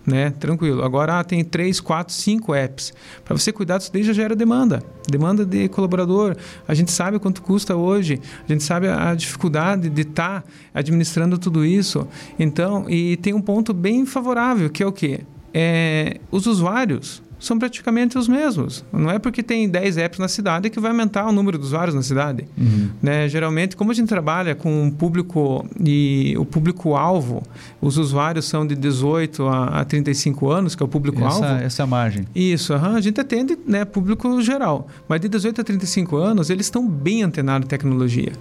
né? 0.07 0.31
Tranquilo. 0.31 0.83
Agora 0.83 1.21
ah, 1.21 1.25
tem 1.25 1.45
três, 1.45 1.81
quatro, 1.81 2.13
cinco 2.13 2.55
apps. 2.55 2.93
Para 3.25 3.37
você 3.37 3.53
cuidar 3.53 3.79
disso 3.79 3.93
daí 3.93 4.03
já 4.03 4.13
gera 4.13 4.35
demanda. 4.35 4.83
Demanda 5.09 5.45
de 5.45 5.69
colaborador. 5.69 6.37
A 6.67 6.75
gente 6.75 6.91
sabe 6.91 7.19
quanto 7.19 7.43
custa 7.43 7.77
hoje. 7.77 8.21
A 8.49 8.53
gente 8.53 8.65
sabe 8.65 8.89
a 8.89 9.15
dificuldade 9.15 9.89
de 9.89 10.03
estar 10.03 10.43
tá 10.43 10.49
administrando 10.75 11.39
tudo 11.39 11.65
isso. 11.65 12.07
Então, 12.39 12.89
e 12.89 13.17
tem 13.19 13.35
um 13.35 13.41
ponto 13.41 13.73
bem 13.73 14.05
favorável, 14.07 14.69
que 14.71 14.83
é 14.83 14.87
o 14.87 14.93
quê? 14.93 15.21
É, 15.55 16.19
os 16.31 16.47
usuários 16.47 17.23
são 17.45 17.59
praticamente 17.59 18.17
os 18.17 18.29
mesmos. 18.29 18.85
Não 18.93 19.11
é 19.11 19.19
porque 19.19 19.43
tem 19.43 19.69
10 19.69 19.99
apps 19.99 20.19
na 20.19 20.29
cidade 20.29 20.71
que 20.71 20.79
vai 20.79 20.91
aumentar 20.91 21.27
o 21.27 21.33
número 21.33 21.59
de 21.59 21.65
usuários 21.65 21.95
na 21.95 22.03
cidade. 22.03 22.47
Uhum. 22.57 22.91
Né? 23.03 23.29
Geralmente, 23.29 23.77
como 23.77 23.91
a 23.91 23.95
gente 23.95 24.09
trabalha 24.09 24.55
com 24.55 24.87
o 24.87 24.93
público 24.93 25.67
e 25.85 26.35
o 26.39 26.45
público-alvo, 26.45 27.43
os 27.81 27.99
usuários 27.99 28.45
são 28.47 28.67
de 28.67 28.75
18 28.75 29.47
a, 29.49 29.85
35 29.85 30.51
anos, 30.51 30.75
que 30.75 30.83
é 30.83 30.87
o 30.87 30.89
público-alvo. 30.89 31.45
Essa, 31.45 31.65
essa 31.65 31.83
a 31.83 31.87
margem. 31.87 32.27
Isso, 32.35 32.73
uhum. 32.73 32.97
a 32.97 33.01
gente 33.01 33.21
atende 33.21 33.59
né, 33.67 33.85
público 33.85 34.41
geral. 34.41 34.87
Mas 35.09 35.21
de 35.21 35.29
18 35.29 35.61
a 35.61 35.65
35 35.65 36.17
anos, 36.17 36.49
eles 36.49 36.67
estão 36.67 36.89
bem 36.89 37.23
antenados 37.23 37.67
em 37.67 37.69
tecnologia. 37.69 38.33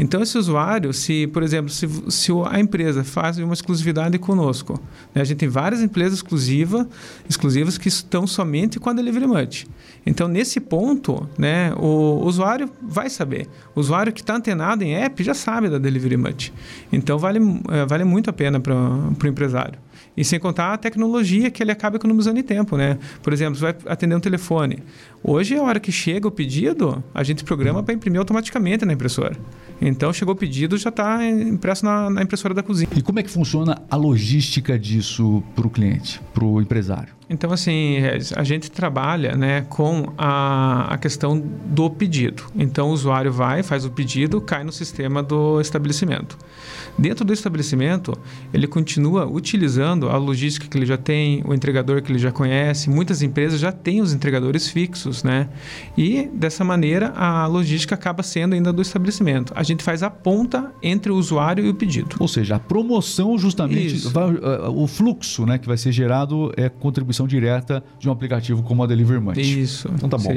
Então, 0.00 0.20
esse 0.22 0.36
usuário, 0.36 0.92
se, 0.92 1.26
por 1.28 1.42
exemplo, 1.42 1.70
se, 1.70 1.88
se 2.08 2.32
a 2.50 2.58
empresa 2.58 3.04
faz 3.04 3.38
uma 3.38 3.54
exclusividade 3.54 4.18
conosco, 4.18 4.80
né? 5.14 5.22
a 5.22 5.24
gente 5.24 5.38
tem 5.38 5.48
várias 5.48 5.80
empresas 5.80 6.18
exclusiva, 6.18 6.88
exclusivas 7.28 7.78
que 7.78 7.88
estão 7.88 8.26
somente 8.26 8.47
somente 8.48 8.80
com 8.80 8.88
a 8.88 8.92
Delivery 8.94 9.26
Much. 9.26 9.66
Então, 10.06 10.26
nesse 10.26 10.58
ponto, 10.58 11.28
né, 11.38 11.72
o 11.76 12.24
usuário 12.24 12.70
vai 12.80 13.10
saber. 13.10 13.46
O 13.74 13.80
usuário 13.80 14.10
que 14.10 14.22
está 14.22 14.34
antenado 14.34 14.82
em 14.82 14.94
app 14.94 15.22
já 15.22 15.34
sabe 15.34 15.68
da 15.68 15.76
Delivery 15.76 16.16
Much. 16.16 16.50
Então, 16.90 17.18
vale, 17.18 17.38
eh, 17.70 17.84
vale 17.86 18.04
muito 18.04 18.30
a 18.30 18.32
pena 18.32 18.58
para 18.58 18.74
o 18.74 19.26
empresário. 19.26 19.78
E 20.16 20.24
sem 20.24 20.40
contar 20.40 20.72
a 20.72 20.78
tecnologia 20.78 21.50
que 21.50 21.62
ele 21.62 21.70
acaba 21.70 21.96
economizando 21.96 22.40
em 22.40 22.42
tempo, 22.42 22.76
né? 22.76 22.98
Por 23.22 23.32
exemplo, 23.32 23.56
você 23.56 23.72
vai 23.72 23.76
atender 23.86 24.16
um 24.16 24.20
telefone. 24.20 24.82
Hoje, 25.22 25.56
a 25.56 25.62
hora 25.62 25.78
que 25.78 25.92
chega 25.92 26.26
o 26.26 26.30
pedido, 26.30 27.04
a 27.14 27.22
gente 27.22 27.44
programa 27.44 27.82
para 27.82 27.94
imprimir 27.94 28.18
automaticamente 28.18 28.84
na 28.84 28.94
impressora. 28.94 29.36
Então, 29.80 30.12
chegou 30.12 30.34
o 30.34 30.36
pedido, 30.36 30.76
já 30.78 30.88
está 30.88 31.24
impresso 31.28 31.84
na, 31.84 32.08
na 32.08 32.22
impressora 32.22 32.54
da 32.54 32.62
cozinha. 32.62 32.88
E 32.96 33.02
como 33.02 33.20
é 33.20 33.22
que 33.22 33.30
funciona 33.30 33.80
a 33.90 33.96
logística 33.96 34.78
disso 34.78 35.42
para 35.54 35.66
o 35.66 35.70
cliente, 35.70 36.20
para 36.32 36.44
o 36.44 36.60
empresário? 36.60 37.17
Então, 37.30 37.52
assim, 37.52 37.98
a 38.34 38.42
gente 38.42 38.70
trabalha 38.70 39.36
né, 39.36 39.62
com 39.68 40.12
a, 40.16 40.94
a 40.94 40.98
questão 40.98 41.38
do 41.38 41.90
pedido. 41.90 42.44
Então, 42.56 42.88
o 42.88 42.92
usuário 42.92 43.30
vai, 43.30 43.62
faz 43.62 43.84
o 43.84 43.90
pedido, 43.90 44.40
cai 44.40 44.64
no 44.64 44.72
sistema 44.72 45.22
do 45.22 45.60
estabelecimento. 45.60 46.38
Dentro 46.98 47.24
do 47.24 47.32
estabelecimento, 47.32 48.12
ele 48.52 48.66
continua 48.66 49.24
utilizando 49.26 50.08
a 50.08 50.16
logística 50.16 50.66
que 50.66 50.76
ele 50.76 50.86
já 50.86 50.96
tem, 50.96 51.42
o 51.46 51.54
entregador 51.54 52.02
que 52.02 52.10
ele 52.10 52.18
já 52.18 52.32
conhece. 52.32 52.90
Muitas 52.90 53.22
empresas 53.22 53.60
já 53.60 53.70
têm 53.70 54.00
os 54.00 54.12
entregadores 54.12 54.68
fixos, 54.68 55.22
né? 55.22 55.48
E 55.96 56.28
dessa 56.32 56.64
maneira 56.64 57.10
a 57.14 57.46
logística 57.46 57.94
acaba 57.94 58.22
sendo 58.22 58.54
ainda 58.54 58.72
do 58.72 58.82
estabelecimento. 58.82 59.52
A 59.54 59.62
gente 59.62 59.84
faz 59.84 60.02
a 60.02 60.10
ponta 60.10 60.72
entre 60.82 61.12
o 61.12 61.16
usuário 61.16 61.64
e 61.64 61.68
o 61.68 61.74
pedido. 61.74 62.16
Ou 62.18 62.26
seja, 62.26 62.56
a 62.56 62.58
promoção 62.58 63.38
justamente, 63.38 64.08
vai, 64.08 64.32
uh, 64.32 64.70
o 64.74 64.86
fluxo, 64.88 65.46
né, 65.46 65.58
que 65.58 65.68
vai 65.68 65.76
ser 65.76 65.92
gerado 65.92 66.52
é 66.56 66.68
contribuição 66.68 67.17
direta 67.26 67.82
de 67.98 68.08
um 68.08 68.12
aplicativo 68.12 68.62
como 68.62 68.82
a 68.82 68.86
Delivery 68.86 69.20
Munch. 69.20 69.62
Isso. 69.62 69.90
Então 69.94 70.08
tá 70.08 70.18
bom. 70.18 70.30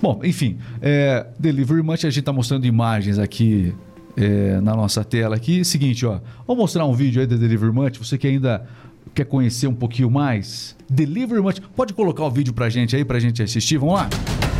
Bom, 0.00 0.20
enfim, 0.24 0.58
é, 0.80 1.26
Delivery 1.38 1.82
Munch 1.82 2.06
a 2.06 2.10
gente 2.10 2.20
está 2.20 2.32
mostrando 2.32 2.66
imagens 2.66 3.18
aqui 3.18 3.74
é, 4.16 4.60
na 4.60 4.74
nossa 4.74 5.04
tela 5.04 5.36
aqui. 5.36 5.64
Seguinte, 5.64 6.04
ó, 6.04 6.20
vou 6.46 6.56
mostrar 6.56 6.84
um 6.84 6.92
vídeo 6.92 7.20
aí 7.20 7.26
da 7.26 7.36
Delivery 7.36 7.72
Munch. 7.72 7.98
Você 7.98 8.18
que 8.18 8.26
ainda 8.26 8.66
quer 9.14 9.24
conhecer 9.24 9.66
um 9.66 9.74
pouquinho 9.74 10.10
mais, 10.10 10.76
Delivery 10.88 11.40
Munch, 11.40 11.60
pode 11.74 11.92
colocar 11.92 12.24
o 12.24 12.30
vídeo 12.30 12.52
pra 12.52 12.68
gente 12.68 12.94
aí, 12.94 13.04
pra 13.04 13.18
gente 13.18 13.42
assistir? 13.42 13.78
Vamos 13.78 13.94
lá? 13.94 14.08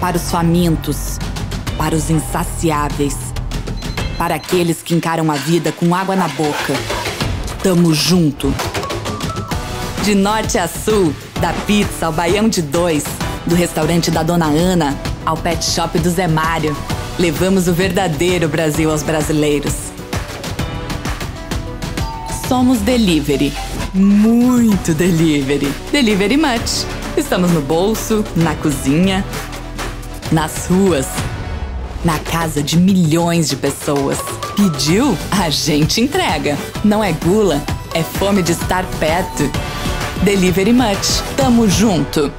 Para 0.00 0.16
os 0.16 0.30
famintos, 0.30 1.18
para 1.76 1.94
os 1.94 2.08
insaciáveis, 2.08 3.16
para 4.16 4.34
aqueles 4.36 4.82
que 4.82 4.94
encaram 4.94 5.30
a 5.30 5.34
vida 5.34 5.72
com 5.72 5.94
água 5.94 6.16
na 6.16 6.28
boca. 6.28 6.74
Tamo 7.62 7.92
junto. 7.92 8.52
De 10.04 10.14
norte 10.14 10.56
a 10.56 10.66
sul, 10.66 11.12
da 11.40 11.52
pizza 11.66 12.06
ao 12.06 12.12
baião 12.12 12.48
de 12.48 12.60
dois, 12.60 13.04
do 13.46 13.54
restaurante 13.54 14.10
da 14.10 14.22
Dona 14.22 14.46
Ana 14.46 14.96
ao 15.24 15.36
pet 15.36 15.64
shop 15.64 15.98
do 15.98 16.10
Zé 16.10 16.26
Mário. 16.26 16.76
Levamos 17.18 17.68
o 17.68 17.72
verdadeiro 17.72 18.48
Brasil 18.48 18.90
aos 18.90 19.02
brasileiros. 19.02 19.74
Somos 22.48 22.78
delivery. 22.78 23.52
Muito 23.94 24.94
delivery. 24.94 25.72
Delivery 25.92 26.36
Much. 26.36 26.86
Estamos 27.16 27.50
no 27.50 27.60
bolso, 27.60 28.24
na 28.36 28.54
cozinha, 28.54 29.24
nas 30.30 30.66
ruas, 30.66 31.06
na 32.04 32.18
casa 32.18 32.62
de 32.62 32.76
milhões 32.76 33.48
de 33.48 33.56
pessoas. 33.56 34.18
Pediu? 34.56 35.16
A 35.30 35.50
gente 35.50 36.00
entrega. 36.00 36.56
Não 36.84 37.02
é 37.02 37.12
gula, 37.12 37.62
é 37.92 38.02
fome 38.02 38.42
de 38.42 38.52
estar 38.52 38.84
perto. 38.98 39.50
Delivery 40.24 40.72
Much. 40.72 41.22
Tamo 41.36 41.68
junto. 41.68 42.32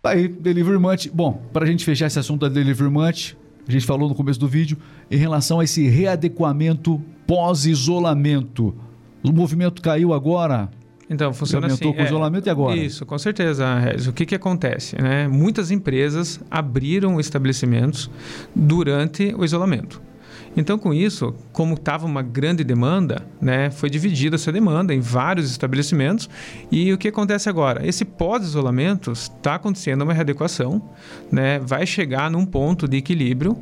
Tá 0.00 0.10
aí, 0.10 0.26
Delivery 0.26 0.78
Much. 0.78 1.08
Bom, 1.12 1.42
para 1.52 1.64
a 1.64 1.68
gente 1.68 1.84
fechar 1.84 2.06
esse 2.06 2.18
assunto 2.18 2.40
da 2.40 2.48
Delivery 2.48 2.90
Much, 2.90 3.36
a 3.68 3.70
gente 3.70 3.84
falou 3.84 4.08
no 4.08 4.14
começo 4.14 4.40
do 4.40 4.48
vídeo, 4.48 4.78
em 5.10 5.16
relação 5.16 5.60
a 5.60 5.64
esse 5.64 5.86
readequamento 5.86 7.00
pós-isolamento. 7.26 8.74
O 9.22 9.32
movimento 9.32 9.82
caiu 9.82 10.12
agora? 10.12 10.70
Então, 11.08 11.32
funciona 11.34 11.66
aumentou 11.66 11.90
assim. 11.90 11.96
com 11.96 12.02
o 12.02 12.04
é, 12.04 12.08
isolamento 12.08 12.46
e 12.46 12.50
agora? 12.50 12.76
Isso, 12.76 13.04
com 13.04 13.18
certeza, 13.18 13.78
Regis. 13.78 14.06
O 14.06 14.12
que, 14.12 14.24
que 14.24 14.34
acontece? 14.34 15.00
Né? 15.00 15.28
Muitas 15.28 15.70
empresas 15.70 16.40
abriram 16.50 17.20
estabelecimentos 17.20 18.10
durante 18.56 19.34
o 19.36 19.44
isolamento. 19.44 20.00
Então, 20.56 20.78
com 20.78 20.92
isso, 20.92 21.34
como 21.52 21.74
estava 21.74 22.06
uma 22.06 22.22
grande 22.22 22.62
demanda, 22.62 23.24
né, 23.40 23.70
foi 23.70 23.88
dividida 23.88 24.36
essa 24.36 24.52
demanda 24.52 24.94
em 24.94 25.00
vários 25.00 25.50
estabelecimentos. 25.50 26.28
E 26.70 26.92
o 26.92 26.98
que 26.98 27.08
acontece 27.08 27.48
agora? 27.48 27.86
Esse 27.86 28.04
pós-isolamento 28.04 29.12
está 29.12 29.54
acontecendo 29.54 30.02
uma 30.02 30.12
readequação, 30.12 30.82
né, 31.30 31.58
vai 31.58 31.86
chegar 31.86 32.30
num 32.30 32.44
ponto 32.44 32.86
de 32.86 32.98
equilíbrio, 32.98 33.56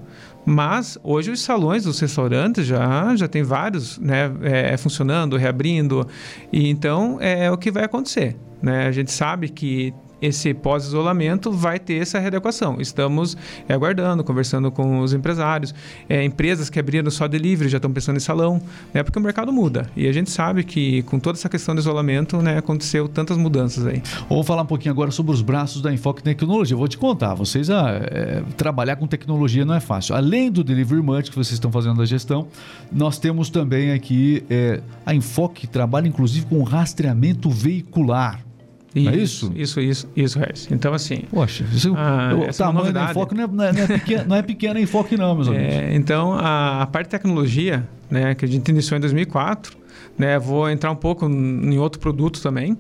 mas 0.45 0.99
hoje 1.05 1.31
os 1.31 1.41
salões 1.41 1.85
dos 1.85 2.01
restaurantes 2.01 2.67
já, 2.67 3.15
já 3.15 3.29
tem 3.29 3.43
vários 3.43 3.99
né, 3.99 4.33
é, 4.43 4.77
funcionando, 4.77 5.37
reabrindo, 5.37 6.07
e 6.53 6.69
então 6.69 7.19
é, 7.21 7.45
é 7.45 7.51
o 7.51 7.59
que 7.59 7.71
vai 7.71 7.85
acontecer. 7.85 8.37
Né? 8.61 8.87
A 8.87 8.93
gente 8.93 9.13
sabe 9.13 9.49
que 9.49 9.95
esse 10.21 10.53
pós-isolamento 10.55 11.51
vai 11.51 11.79
ter 11.79 11.97
essa 11.97 12.19
readequação. 12.19 12.81
Estamos 12.81 13.37
é, 13.69 13.75
aguardando, 13.75 14.23
conversando 14.23 14.71
com 14.71 15.01
os 15.01 15.13
empresários, 15.13 15.75
é, 16.09 16.23
empresas 16.25 16.69
que 16.69 16.79
abriram 16.79 17.11
só 17.11 17.27
delivery 17.27 17.69
já 17.69 17.79
estão 17.79 17.93
pensando 17.93 18.17
em 18.17 18.21
salão, 18.21 18.61
né, 18.93 19.03
porque 19.03 19.19
o 19.19 19.23
mercado 19.23 19.53
muda. 19.53 19.91
E 19.97 20.07
a 20.07 20.13
gente 20.13 20.31
sabe 20.31 20.65
que 20.65 21.03
com 21.03 21.19
toda 21.19 21.39
essa 21.39 21.49
questão 21.49 21.75
do 21.75 21.81
isolamento, 21.81 22.39
né, 22.39 22.59
aconteceu 22.59 23.09
tantas 23.09 23.37
mudanças 23.37 23.87
aí. 23.87 24.03
Vou 24.29 24.45
falar 24.45 24.63
um 24.63 24.67
pouquinho 24.67 24.93
agora 24.93 25.11
sobre 25.11 25.33
os 25.33 25.43
braços 25.43 25.83
da 25.83 25.93
Enfoque 25.93 26.23
Tecnologia. 26.23 26.77
Vou 26.77 26.89
te 26.89 26.99
contar, 26.99 27.35
vocês 27.35 27.71
ah, 27.71 28.01
é, 28.03 28.43
trabalhar 28.57 28.97
com 28.97 29.07
tecnologia 29.07 29.65
não 29.65 29.75
é 29.75 29.81
fácil. 29.81 30.15
Além 30.15 30.51
do 30.51 30.63
Delivery 30.63 31.03
Munch 31.03 31.31
que 31.31 31.37
vocês 31.37 31.53
estão 31.53 31.73
fazendo 31.73 32.01
a 32.03 32.05
gestão, 32.05 32.49
nós 32.93 33.19
temos 33.19 33.51
também 33.51 33.93
aqui 33.93 34.45
é, 34.51 34.81
a 35.05 35.15
Enfoque 35.15 35.67
trabalha 35.67 36.09
inclusive 36.09 36.47
com 36.47 36.63
rastreamento 36.63 37.51
veicular. 37.51 38.50
Isso, 38.95 39.09
é 39.09 39.17
isso? 39.17 39.53
Isso, 39.55 39.81
isso, 39.81 40.09
isso, 40.17 40.39
Regis. 40.39 40.69
Então, 40.71 40.93
assim. 40.93 41.23
Poxa, 41.31 41.65
isso, 41.73 41.95
ah, 41.97 42.33
o 42.35 42.53
tamanho 42.53 42.93
da 42.93 43.11
enfoque 43.11 43.35
não 43.35 43.45
é, 43.45 43.47
não, 43.47 43.65
é, 43.65 43.73
não, 43.73 43.83
é 43.83 43.87
pequeno, 43.87 44.25
não 44.27 44.37
é 44.37 44.43
pequeno 44.43 44.81
enfoque, 44.81 45.17
não, 45.17 45.35
meus 45.35 45.47
amigos. 45.49 45.75
É, 45.75 45.95
então, 45.95 46.33
a, 46.33 46.83
a, 46.83 46.87
parte 46.87 47.07
de 47.07 47.11
tecnologia, 47.11 47.89
né, 48.11 48.35
que 48.35 48.45
a 48.45 48.49
gente 48.49 48.69
iniciou 48.69 48.99
em 48.99 49.01
2004, 49.01 49.79
né, 50.19 50.39
vou 50.39 50.69
entrar 50.69 50.91
um 50.91 50.97
pouco 50.97 51.27
em 51.27 51.79
outro 51.79 52.01
produto 52.01 52.43
também, 52.43 52.77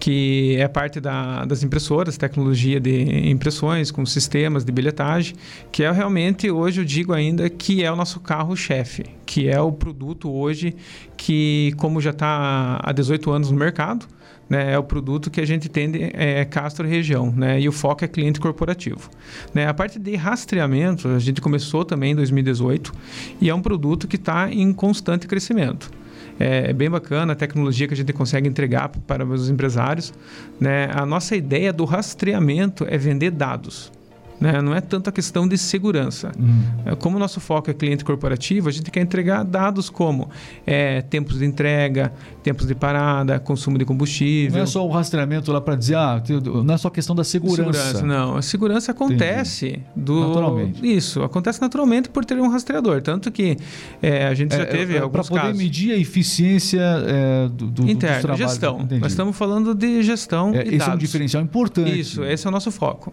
que 0.00 0.56
é 0.58 0.66
parte 0.66 1.00
da, 1.00 1.44
das 1.44 1.62
impressoras, 1.62 2.16
tecnologia 2.16 2.80
de 2.80 3.30
impressões 3.30 3.92
com 3.92 4.04
sistemas 4.04 4.64
de 4.64 4.72
bilhetagem, 4.72 5.36
que 5.70 5.84
é 5.84 5.90
realmente, 5.90 6.50
hoje 6.50 6.80
eu 6.80 6.84
digo 6.84 7.12
ainda, 7.12 7.48
que 7.48 7.84
é 7.84 7.92
o 7.92 7.96
nosso 7.96 8.18
carro-chefe, 8.18 9.04
que 9.24 9.48
é 9.48 9.60
o 9.60 9.70
produto 9.70 10.30
hoje 10.30 10.74
que, 11.16 11.72
como 11.76 12.00
já 12.00 12.10
está 12.10 12.80
há 12.82 12.92
18 12.92 13.30
anos 13.30 13.50
no 13.50 13.56
mercado, 13.56 14.06
né, 14.48 14.72
é 14.72 14.78
o 14.78 14.82
produto 14.82 15.30
que 15.30 15.40
a 15.40 15.46
gente 15.46 15.68
tende 15.68 16.10
é 16.12 16.44
Castro 16.44 16.86
região, 16.86 17.32
né, 17.34 17.60
e 17.60 17.68
o 17.68 17.72
foco 17.72 18.04
é 18.04 18.08
cliente 18.08 18.40
corporativo. 18.40 19.10
Né, 19.52 19.66
a 19.66 19.74
parte 19.74 19.98
de 19.98 20.14
rastreamento 20.16 21.08
a 21.08 21.18
gente 21.18 21.40
começou 21.40 21.84
também 21.84 22.12
em 22.12 22.16
2018 22.16 22.92
e 23.40 23.50
é 23.50 23.54
um 23.54 23.62
produto 23.62 24.06
que 24.06 24.16
está 24.16 24.50
em 24.50 24.72
constante 24.72 25.26
crescimento. 25.26 25.90
É, 26.38 26.70
é, 26.70 26.72
bem 26.72 26.90
bacana 26.90 27.32
a 27.32 27.36
tecnologia 27.36 27.86
que 27.86 27.94
a 27.94 27.96
gente 27.96 28.12
consegue 28.12 28.48
entregar 28.48 28.88
para 28.88 29.24
os 29.24 29.48
empresários. 29.48 30.12
Né? 30.60 30.88
A 30.92 31.06
nossa 31.06 31.36
ideia 31.36 31.72
do 31.72 31.84
rastreamento 31.84 32.84
é 32.88 32.98
vender 32.98 33.30
dados. 33.30 33.92
Né? 34.40 34.60
Não 34.60 34.74
é 34.74 34.80
tanto 34.80 35.08
a 35.08 35.12
questão 35.12 35.46
de 35.46 35.56
segurança. 35.56 36.32
Uhum. 36.38 36.96
Como 36.96 37.16
o 37.16 37.18
nosso 37.18 37.40
foco 37.40 37.70
é 37.70 37.74
cliente 37.74 38.04
corporativo, 38.04 38.68
a 38.68 38.72
gente 38.72 38.90
quer 38.90 39.00
entregar 39.00 39.44
dados 39.44 39.88
como 39.88 40.28
é, 40.66 41.02
tempos 41.02 41.38
de 41.38 41.44
entrega, 41.44 42.12
tempos 42.42 42.66
de 42.66 42.74
parada, 42.74 43.38
consumo 43.38 43.78
de 43.78 43.84
combustível. 43.84 44.56
Não 44.56 44.64
é 44.64 44.66
só 44.66 44.86
o 44.86 44.90
rastreamento 44.90 45.52
lá 45.52 45.60
para 45.60 45.76
dizer, 45.76 45.96
ah, 45.96 46.22
não 46.64 46.74
é 46.74 46.78
só 46.78 46.90
questão 46.90 47.14
da 47.14 47.24
segurança. 47.24 47.62
segurança 47.72 48.06
não, 48.06 48.36
a 48.36 48.42
segurança 48.42 48.92
acontece 48.92 49.80
do 49.94 50.28
naturalmente. 50.28 50.86
Isso, 50.86 51.22
acontece 51.22 51.60
naturalmente 51.60 52.08
por 52.08 52.24
ter 52.24 52.38
um 52.38 52.48
rastreador, 52.48 53.02
tanto 53.02 53.30
que 53.30 53.56
é, 54.02 54.26
a 54.26 54.34
gente 54.34 54.54
já 54.54 54.62
é, 54.62 54.66
teve 54.66 54.96
é, 54.96 54.98
alguns 54.98 55.28
para 55.28 55.40
poder 55.42 55.54
medir 55.54 55.92
a 55.92 55.96
eficiência 55.96 56.80
é, 56.80 57.48
do, 57.48 57.66
do 57.66 57.90
interno, 57.90 58.36
gestão. 58.36 58.80
Entendi. 58.80 59.00
Nós 59.00 59.12
estamos 59.12 59.36
falando 59.36 59.74
de 59.74 60.02
gestão 60.02 60.52
é, 60.54 60.58
e 60.58 60.68
esse 60.68 60.78
dados. 60.78 60.88
é 60.88 60.94
um 60.94 60.98
diferencial 60.98 61.42
importante. 61.42 61.98
Isso, 61.98 62.24
esse 62.24 62.46
é 62.46 62.48
o 62.48 62.52
nosso 62.52 62.70
foco. 62.70 63.12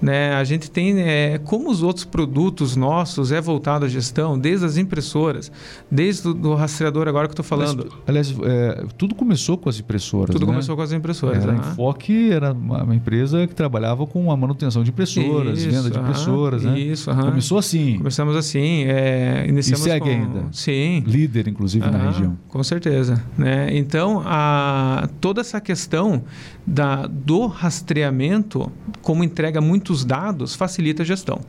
Né? 0.00 0.34
A 0.34 0.44
gente 0.44 0.70
tem, 0.70 1.00
é, 1.00 1.38
como 1.38 1.70
os 1.70 1.82
outros 1.82 2.04
produtos 2.04 2.76
nossos 2.76 3.32
é 3.32 3.40
voltado 3.40 3.84
à 3.84 3.88
gestão, 3.88 4.38
desde 4.38 4.66
as 4.66 4.76
impressoras, 4.76 5.50
desde 5.90 6.28
o 6.28 6.54
rastreador 6.54 7.08
agora 7.08 7.26
que 7.26 7.32
estou 7.32 7.44
falando. 7.44 7.92
Aliás, 8.06 8.34
é, 8.42 8.84
tudo 8.98 9.14
começou 9.14 9.56
com 9.56 9.68
as 9.68 9.78
impressoras. 9.80 10.34
Tudo 10.34 10.46
né? 10.46 10.52
começou 10.52 10.76
com 10.76 10.82
as 10.82 10.92
impressoras. 10.92 11.42
Era, 11.42 11.52
A 11.52 11.56
Enfoque 11.56 12.30
era 12.30 12.52
uma, 12.52 12.94
empresa 12.94 13.46
que 13.46 13.54
trabalhava 13.54 14.06
com 14.06 14.30
a 14.30 14.36
manutenção 14.36 14.82
de 14.82 14.90
impressoras, 14.90 15.58
isso, 15.60 15.70
venda 15.70 15.90
de 15.90 15.98
impressoras. 15.98 16.64
Né? 16.64 16.78
Isso, 16.78 17.10
Começou 17.14 17.58
assim. 17.58 17.96
Começamos 17.98 18.36
assim. 18.36 18.84
É, 18.84 19.46
iniciamos 19.48 19.86
e 19.86 19.90
segue 19.90 20.04
com... 20.04 20.10
ainda. 20.10 20.46
Sim. 20.52 21.02
Líder, 21.06 21.48
inclusive, 21.48 21.88
na 21.88 22.10
região. 22.10 22.36
Com 22.48 22.62
certeza. 22.62 23.22
Né? 23.36 23.76
Então, 23.76 24.22
a, 24.24 25.08
toda 25.20 25.40
essa 25.40 25.60
questão 25.60 26.22
da, 26.66 27.06
do 27.06 27.46
rastreamento, 27.46 28.70
como 29.02 29.24
entrega 29.24 29.60
muitos 29.84 30.02
dados, 30.02 30.54
facilita 30.54 31.02
a 31.02 31.06
gestão. 31.06 31.40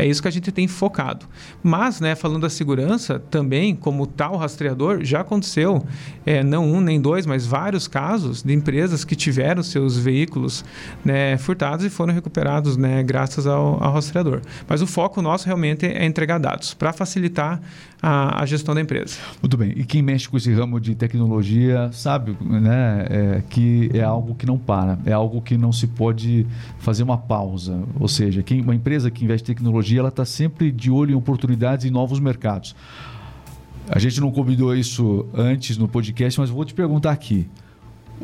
É 0.00 0.06
isso 0.06 0.22
que 0.22 0.28
a 0.28 0.30
gente 0.30 0.50
tem 0.50 0.66
focado. 0.66 1.26
Mas, 1.62 2.00
né, 2.00 2.14
falando 2.14 2.40
da 2.40 2.48
segurança, 2.48 3.18
também, 3.18 3.76
como 3.76 4.06
tal 4.06 4.34
rastreador, 4.36 5.04
já 5.04 5.20
aconteceu, 5.20 5.84
é, 6.24 6.42
não 6.42 6.64
um 6.72 6.80
nem 6.80 6.98
dois, 6.98 7.26
mas 7.26 7.46
vários 7.46 7.86
casos 7.86 8.42
de 8.42 8.54
empresas 8.54 9.04
que 9.04 9.14
tiveram 9.14 9.62
seus 9.62 9.98
veículos 9.98 10.64
né, 11.04 11.36
furtados 11.36 11.84
e 11.84 11.90
foram 11.90 12.14
recuperados 12.14 12.78
né, 12.78 13.02
graças 13.02 13.46
ao, 13.46 13.82
ao 13.82 13.92
rastreador. 13.92 14.40
Mas 14.66 14.80
o 14.80 14.86
foco 14.86 15.20
nosso 15.20 15.44
realmente 15.44 15.84
é 15.84 16.06
entregar 16.06 16.38
dados 16.38 16.72
para 16.72 16.94
facilitar 16.94 17.60
a, 18.02 18.42
a, 18.42 18.46
gestão 18.46 18.74
da 18.74 18.80
empresa. 18.80 19.16
Muito 19.42 19.56
bem. 19.56 19.72
E 19.76 19.84
quem 19.84 20.02
mexe 20.02 20.28
com 20.28 20.36
esse 20.36 20.52
ramo 20.52 20.80
de 20.80 20.94
tecnologia 20.94 21.90
sabe 21.92 22.36
né, 22.40 23.06
é, 23.10 23.42
que 23.48 23.90
é 23.92 24.02
algo 24.02 24.34
que 24.34 24.46
não 24.46 24.58
para, 24.58 24.98
é 25.04 25.12
algo 25.12 25.42
que 25.42 25.56
não 25.56 25.72
se 25.72 25.86
pode 25.86 26.46
fazer 26.78 27.02
uma 27.02 27.18
pausa. 27.18 27.82
Ou 27.98 28.08
seja, 28.08 28.42
quem, 28.42 28.60
uma 28.60 28.74
empresa 28.74 29.10
que 29.10 29.24
investe 29.24 29.50
em 29.50 29.54
tecnologia, 29.54 29.89
ela 29.98 30.08
está 30.08 30.24
sempre 30.24 30.70
de 30.70 30.90
olho 30.90 31.12
em 31.12 31.14
oportunidades 31.14 31.84
em 31.84 31.90
novos 31.90 32.20
mercados. 32.20 32.74
A 33.88 33.98
gente 33.98 34.20
não 34.20 34.30
convidou 34.30 34.74
isso 34.74 35.26
antes 35.34 35.76
no 35.76 35.88
podcast, 35.88 36.38
mas 36.38 36.48
vou 36.48 36.64
te 36.64 36.72
perguntar 36.72 37.10
aqui. 37.10 37.48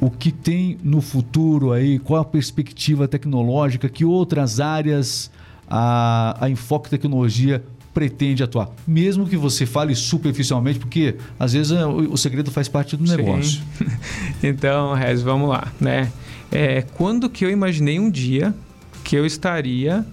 O 0.00 0.10
que 0.10 0.30
tem 0.30 0.78
no 0.82 1.00
futuro 1.00 1.72
aí? 1.72 1.98
Qual 1.98 2.20
a 2.20 2.24
perspectiva 2.24 3.08
tecnológica? 3.08 3.88
Que 3.88 4.04
outras 4.04 4.60
áreas 4.60 5.30
a, 5.68 6.36
a 6.44 6.50
Enfoque 6.50 6.90
Tecnologia 6.90 7.64
pretende 7.94 8.42
atuar? 8.42 8.70
Mesmo 8.86 9.26
que 9.26 9.36
você 9.36 9.64
fale 9.64 9.94
superficialmente, 9.94 10.78
porque 10.78 11.16
às 11.38 11.54
vezes 11.54 11.72
é, 11.72 11.84
o, 11.86 12.12
o 12.12 12.16
segredo 12.16 12.50
faz 12.50 12.68
parte 12.68 12.96
do 12.96 13.04
negócio. 13.04 13.62
então, 14.42 14.92
Rez, 14.92 15.22
vamos 15.22 15.48
lá. 15.48 15.72
Né? 15.80 16.12
É, 16.52 16.82
quando 16.82 17.28
que 17.28 17.44
eu 17.44 17.50
imaginei 17.50 17.98
um 17.98 18.10
dia 18.10 18.54
que 19.02 19.16
eu 19.16 19.24
estaria 19.24 20.06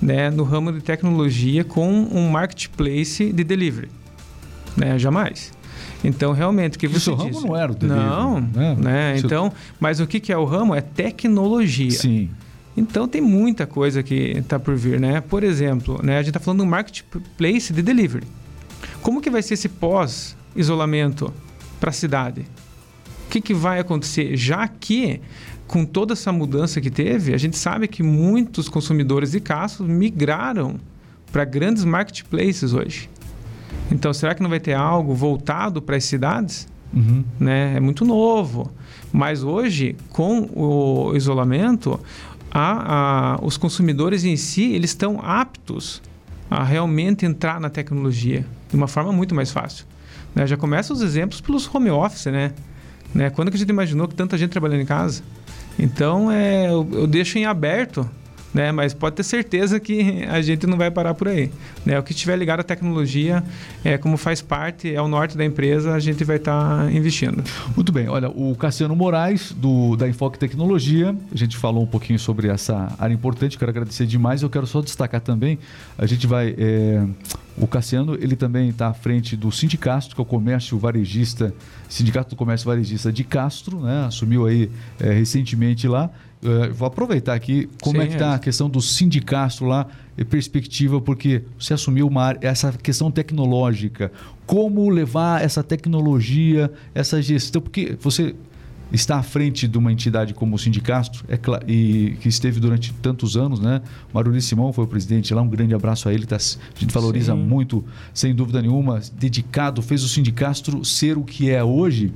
né, 0.00 0.30
no 0.30 0.44
ramo 0.44 0.72
de 0.72 0.80
tecnologia 0.80 1.64
com 1.64 1.90
um 1.90 2.28
marketplace 2.28 3.32
de 3.32 3.44
delivery? 3.44 3.88
Né? 4.76 4.98
Jamais. 4.98 5.52
Então, 6.02 6.32
realmente, 6.32 6.76
o 6.76 6.80
que 6.80 6.88
você 6.88 7.10
o 7.10 7.14
ramo 7.14 7.30
disse... 7.30 7.46
não 7.46 7.56
era 7.56 7.72
o 7.72 7.74
delivery. 7.74 8.06
Não, 8.06 8.40
né? 8.40 8.76
né? 8.78 9.18
Então, 9.18 9.52
mas 9.78 10.00
o 10.00 10.06
que, 10.06 10.18
que 10.20 10.32
é 10.32 10.36
o 10.36 10.44
ramo? 10.44 10.74
É 10.74 10.80
tecnologia. 10.80 11.90
Sim. 11.90 12.30
Então 12.76 13.06
tem 13.06 13.20
muita 13.20 13.66
coisa 13.66 14.02
que 14.02 14.14
está 14.38 14.58
por 14.58 14.74
vir, 14.76 15.00
né? 15.00 15.20
Por 15.20 15.42
exemplo, 15.42 16.00
né, 16.02 16.14
a 16.14 16.22
gente 16.22 16.30
está 16.30 16.40
falando 16.40 16.60
do 16.60 16.66
marketplace 16.66 17.72
de 17.72 17.82
delivery. 17.82 18.26
Como 19.02 19.20
que 19.20 19.28
vai 19.28 19.42
ser 19.42 19.54
esse 19.54 19.68
pós-isolamento 19.68 21.32
para 21.78 21.90
a 21.90 21.92
cidade? 21.92 22.46
O 23.30 23.32
que, 23.32 23.40
que 23.40 23.54
vai 23.54 23.78
acontecer? 23.78 24.36
Já 24.36 24.66
que 24.66 25.20
com 25.68 25.84
toda 25.84 26.14
essa 26.14 26.32
mudança 26.32 26.80
que 26.80 26.90
teve, 26.90 27.32
a 27.32 27.38
gente 27.38 27.56
sabe 27.56 27.86
que 27.86 28.02
muitos 28.02 28.68
consumidores 28.68 29.30
de 29.30 29.38
caços 29.38 29.86
migraram 29.86 30.80
para 31.30 31.44
grandes 31.44 31.84
marketplaces 31.84 32.72
hoje. 32.72 33.08
Então, 33.88 34.12
será 34.12 34.34
que 34.34 34.42
não 34.42 34.50
vai 34.50 34.58
ter 34.58 34.72
algo 34.72 35.14
voltado 35.14 35.80
para 35.80 35.94
as 35.94 36.02
cidades? 36.02 36.66
Uhum. 36.92 37.22
Né? 37.38 37.76
É 37.76 37.78
muito 37.78 38.04
novo. 38.04 38.68
Mas 39.12 39.44
hoje, 39.44 39.94
com 40.08 40.50
o 40.52 41.14
isolamento, 41.14 42.00
a, 42.50 43.36
a, 43.36 43.44
os 43.44 43.56
consumidores 43.56 44.24
em 44.24 44.34
si 44.34 44.72
eles 44.72 44.90
estão 44.90 45.20
aptos 45.22 46.02
a 46.50 46.64
realmente 46.64 47.24
entrar 47.24 47.60
na 47.60 47.70
tecnologia 47.70 48.44
de 48.68 48.74
uma 48.74 48.88
forma 48.88 49.12
muito 49.12 49.36
mais 49.36 49.52
fácil. 49.52 49.86
Né? 50.34 50.48
Já 50.48 50.56
começam 50.56 50.96
os 50.96 51.00
exemplos 51.00 51.40
pelos 51.40 51.72
home 51.72 51.90
office, 51.90 52.26
né? 52.26 52.52
Né? 53.14 53.30
Quando 53.30 53.50
que 53.50 53.56
a 53.56 53.60
gente 53.60 53.70
imaginou 53.70 54.08
que 54.08 54.14
tanta 54.14 54.36
gente 54.38 54.50
trabalhando 54.50 54.82
em 54.82 54.86
casa? 54.86 55.22
Então, 55.78 56.30
é, 56.30 56.66
eu, 56.66 56.88
eu 56.92 57.06
deixo 57.06 57.38
em 57.38 57.46
aberto 57.46 58.08
né? 58.52 58.72
Mas 58.72 58.92
pode 58.92 59.16
ter 59.16 59.22
certeza 59.22 59.78
que 59.78 60.24
a 60.28 60.40
gente 60.42 60.66
não 60.66 60.76
vai 60.76 60.90
parar 60.90 61.14
por 61.14 61.28
aí, 61.28 61.50
né? 61.84 61.98
O 61.98 62.02
que 62.02 62.12
estiver 62.12 62.36
ligado 62.36 62.60
à 62.60 62.62
tecnologia, 62.62 63.42
é 63.84 63.96
como 63.96 64.16
faz 64.16 64.42
parte, 64.42 64.94
é 64.94 65.00
o 65.00 65.08
norte 65.08 65.36
da 65.36 65.44
empresa, 65.44 65.94
a 65.94 66.00
gente 66.00 66.24
vai 66.24 66.36
estar 66.36 66.84
tá 66.84 66.92
investindo. 66.92 67.42
Muito 67.74 67.92
bem. 67.92 68.08
Olha, 68.08 68.28
o 68.28 68.54
Cassiano 68.56 68.94
Moraes 68.94 69.52
do 69.52 69.96
da 69.96 70.08
Enfoque 70.08 70.38
Tecnologia, 70.38 71.14
a 71.32 71.36
gente 71.36 71.56
falou 71.56 71.82
um 71.82 71.86
pouquinho 71.86 72.18
sobre 72.18 72.48
essa 72.48 72.92
área 72.98 73.14
importante. 73.14 73.58
Quero 73.58 73.70
agradecer 73.70 74.06
demais. 74.06 74.42
Eu 74.42 74.50
quero 74.50 74.66
só 74.66 74.80
destacar 74.80 75.20
também, 75.20 75.58
a 75.96 76.06
gente 76.06 76.26
vai 76.26 76.54
é, 76.58 77.04
o 77.60 77.66
Cassiano, 77.66 78.14
ele 78.14 78.36
também 78.36 78.70
está 78.70 78.88
à 78.88 78.94
frente 78.94 79.36
do 79.36 79.52
Sindicastro, 79.52 80.14
que 80.14 80.20
é 80.20 80.22
o 80.22 80.26
comércio 80.26 80.78
varejista, 80.78 81.54
Sindicato 81.88 82.30
do 82.30 82.36
Comércio 82.36 82.66
Varejista 82.66 83.12
de 83.12 83.24
Castro, 83.24 83.80
né? 83.80 84.04
Assumiu 84.06 84.46
aí 84.46 84.70
é, 84.98 85.12
recentemente 85.12 85.86
lá. 85.86 86.10
Uh, 86.42 86.72
vou 86.72 86.86
aproveitar 86.86 87.34
aqui 87.34 87.68
como 87.82 87.98
Sim, 87.98 88.04
é 88.04 88.06
que 88.06 88.14
está 88.14 88.32
é. 88.32 88.34
a 88.36 88.38
questão 88.38 88.70
do 88.70 88.80
sindicastro 88.80 89.66
lá, 89.66 89.86
perspectiva, 90.30 91.00
porque 91.00 91.42
você 91.58 91.74
assumiu 91.74 92.06
uma, 92.06 92.34
essa 92.40 92.72
questão 92.72 93.10
tecnológica. 93.10 94.10
Como 94.46 94.88
levar 94.88 95.42
essa 95.42 95.62
tecnologia, 95.62 96.72
essa 96.94 97.20
gestão, 97.20 97.60
porque 97.60 97.96
você 98.00 98.34
está 98.92 99.16
à 99.18 99.22
frente 99.22 99.68
de 99.68 99.78
uma 99.78 99.92
entidade 99.92 100.34
como 100.34 100.56
o 100.56 100.58
Sindicastro, 100.58 101.24
é, 101.28 101.38
e 101.66 102.16
que 102.20 102.28
esteve 102.28 102.60
durante 102.60 102.92
tantos 102.94 103.36
anos, 103.36 103.60
né? 103.60 103.80
Maruli 104.12 104.40
Simão 104.40 104.72
foi 104.72 104.84
o 104.84 104.86
presidente 104.86 105.32
lá, 105.32 105.42
um 105.42 105.48
grande 105.48 105.74
abraço 105.74 106.08
a 106.08 106.14
ele, 106.14 106.26
tá, 106.26 106.36
a 106.36 106.78
gente 106.78 106.92
valoriza 106.92 107.34
Sim. 107.34 107.38
muito, 107.38 107.84
sem 108.12 108.34
dúvida 108.34 108.60
nenhuma, 108.60 109.00
dedicado, 109.14 109.82
fez 109.82 110.02
o 110.02 110.08
Sindicastro 110.08 110.84
ser 110.84 111.16
o 111.16 111.22
que 111.22 111.50
é 111.50 111.62
hoje. 111.62 112.12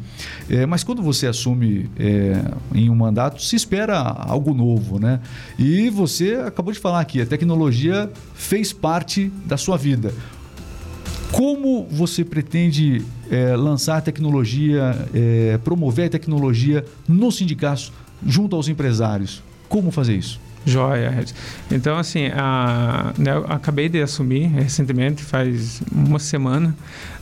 É, 0.48 0.66
mas 0.66 0.82
quando 0.82 1.02
você 1.02 1.26
assume 1.26 1.88
é, 1.98 2.42
em 2.74 2.90
um 2.90 2.94
mandato, 2.94 3.42
se 3.42 3.56
espera 3.56 3.98
algo 3.98 4.54
novo, 4.54 4.98
né? 4.98 5.20
E 5.58 5.88
você 5.90 6.34
acabou 6.36 6.72
de 6.72 6.78
falar 6.78 7.00
aqui, 7.00 7.20
a 7.20 7.26
tecnologia 7.26 8.10
fez 8.34 8.72
parte 8.72 9.30
da 9.46 9.56
sua 9.56 9.76
vida. 9.76 10.12
Como 11.30 11.86
você 11.90 12.24
pretende 12.24 13.04
é, 13.30 13.56
lançar 13.56 14.00
tecnologia, 14.00 15.08
é, 15.12 15.58
promover 15.58 16.06
a 16.06 16.10
tecnologia 16.10 16.84
no 17.08 17.32
sindicato 17.32 17.92
junto 18.24 18.54
aos 18.54 18.68
empresários? 18.68 19.42
Como 19.68 19.90
fazer 19.90 20.16
isso? 20.16 20.40
Joia. 20.64 21.24
Então, 21.70 21.96
assim, 21.98 22.26
a, 22.34 23.12
né, 23.18 23.32
eu 23.32 23.44
acabei 23.48 23.88
de 23.88 24.00
assumir 24.00 24.46
recentemente, 24.46 25.22
faz 25.22 25.82
uma 25.92 26.18
semana, 26.18 26.74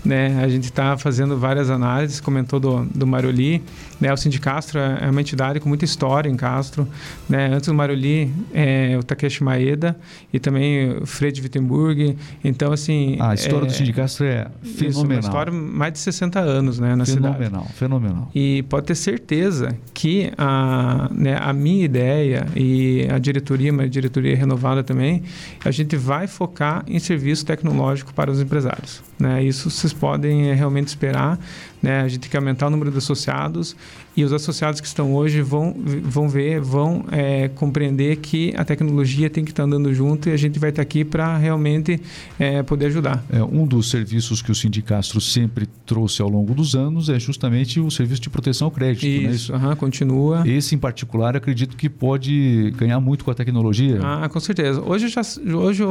né? 0.04 0.42
A 0.42 0.48
gente 0.48 0.64
está 0.64 0.96
fazendo 0.96 1.38
várias 1.38 1.70
análises, 1.70 2.20
comentou 2.20 2.58
do, 2.58 2.84
do 2.86 3.06
Maroli, 3.06 3.62
né? 4.00 4.12
O 4.12 4.16
Sindicastro 4.16 4.78
é 4.78 5.08
uma 5.10 5.20
entidade 5.20 5.60
com 5.60 5.68
muita 5.68 5.84
história 5.84 6.28
em 6.28 6.36
Castro, 6.36 6.86
né? 7.28 7.48
Antes 7.52 7.68
do 7.68 7.74
Maroli, 7.74 8.32
é, 8.52 8.96
o 8.98 9.02
Takeshi 9.02 9.42
Maeda 9.42 9.96
e 10.32 10.38
também 10.38 10.98
o 10.98 11.06
Fred 11.06 11.40
Wittenberg. 11.40 12.16
Então, 12.42 12.72
assim... 12.72 13.16
a 13.20 13.34
história 13.34 13.64
é, 13.64 13.68
do 13.68 13.72
Sindicastro 13.72 14.24
é 14.26 14.48
fenomenal. 14.62 14.90
Isso, 14.90 15.04
uma 15.04 15.18
história 15.18 15.52
mais 15.52 15.92
de 15.92 15.98
60 16.00 16.40
anos, 16.40 16.78
né? 16.78 16.96
Na 16.96 17.04
fenomenal, 17.04 17.32
cidade. 17.32 17.44
Fenomenal, 17.44 17.68
fenomenal. 17.74 18.30
E 18.34 18.62
pode 18.64 18.86
ter 18.86 18.94
certeza 18.94 19.76
que 19.94 20.32
a, 20.36 21.08
né, 21.12 21.38
a 21.40 21.52
minha 21.52 21.84
ideia 21.84 22.46
e 22.56 23.06
a 23.10 23.18
diretoria, 23.32 23.72
uma 23.72 23.88
diretoria 23.88 24.36
renovada 24.36 24.84
também, 24.84 25.22
a 25.64 25.70
gente 25.70 25.96
vai 25.96 26.26
focar 26.26 26.84
em 26.86 26.98
serviço 26.98 27.44
tecnológico 27.46 28.12
para 28.12 28.30
os 28.30 28.40
empresários. 28.40 29.02
Né? 29.18 29.42
Isso 29.42 29.70
vocês 29.70 29.92
podem 29.92 30.50
é, 30.50 30.54
realmente 30.54 30.88
esperar. 30.88 31.38
Né? 31.82 32.00
A 32.00 32.08
gente 32.08 32.20
tem 32.20 32.30
que 32.30 32.36
aumentar 32.36 32.68
o 32.68 32.70
número 32.70 32.90
de 32.90 32.98
associados 32.98 33.76
e 34.16 34.22
os 34.22 34.32
associados 34.32 34.80
que 34.80 34.86
estão 34.86 35.14
hoje 35.14 35.40
vão, 35.40 35.74
vão 36.02 36.28
ver, 36.28 36.60
vão 36.60 37.04
é, 37.10 37.48
compreender 37.48 38.16
que 38.16 38.52
a 38.56 38.64
tecnologia 38.64 39.30
tem 39.30 39.44
que 39.44 39.50
estar 39.50 39.64
andando 39.64 39.92
junto 39.92 40.28
e 40.28 40.32
a 40.32 40.36
gente 40.36 40.58
vai 40.58 40.70
estar 40.70 40.82
aqui 40.82 41.04
para 41.04 41.36
realmente 41.38 42.00
é, 42.38 42.62
poder 42.62 42.86
ajudar. 42.86 43.24
É, 43.32 43.42
um 43.42 43.66
dos 43.66 43.90
serviços 43.90 44.42
que 44.42 44.52
o 44.52 44.54
Sindicastro 44.54 45.20
sempre 45.20 45.66
trouxe 45.86 46.20
ao 46.20 46.28
longo 46.28 46.54
dos 46.54 46.74
anos 46.74 47.08
é 47.08 47.18
justamente 47.18 47.80
o 47.80 47.90
serviço 47.90 48.20
de 48.20 48.30
proteção 48.30 48.66
ao 48.66 48.70
crédito. 48.70 49.06
Né? 49.06 49.34
Isso, 49.34 49.52
né? 49.56 49.74
continua. 49.76 50.46
Esse 50.46 50.74
em 50.74 50.78
particular, 50.78 51.36
acredito 51.36 51.76
que 51.76 51.88
pode 51.88 52.72
ganhar 52.76 53.00
muito 53.00 53.24
com 53.24 53.30
a 53.30 53.34
tecnologia. 53.34 53.98
Ah, 54.02 54.28
com 54.28 54.40
certeza. 54.40 54.82
Hoje, 54.82 55.08
já, 55.08 55.22
hoje 55.54 55.82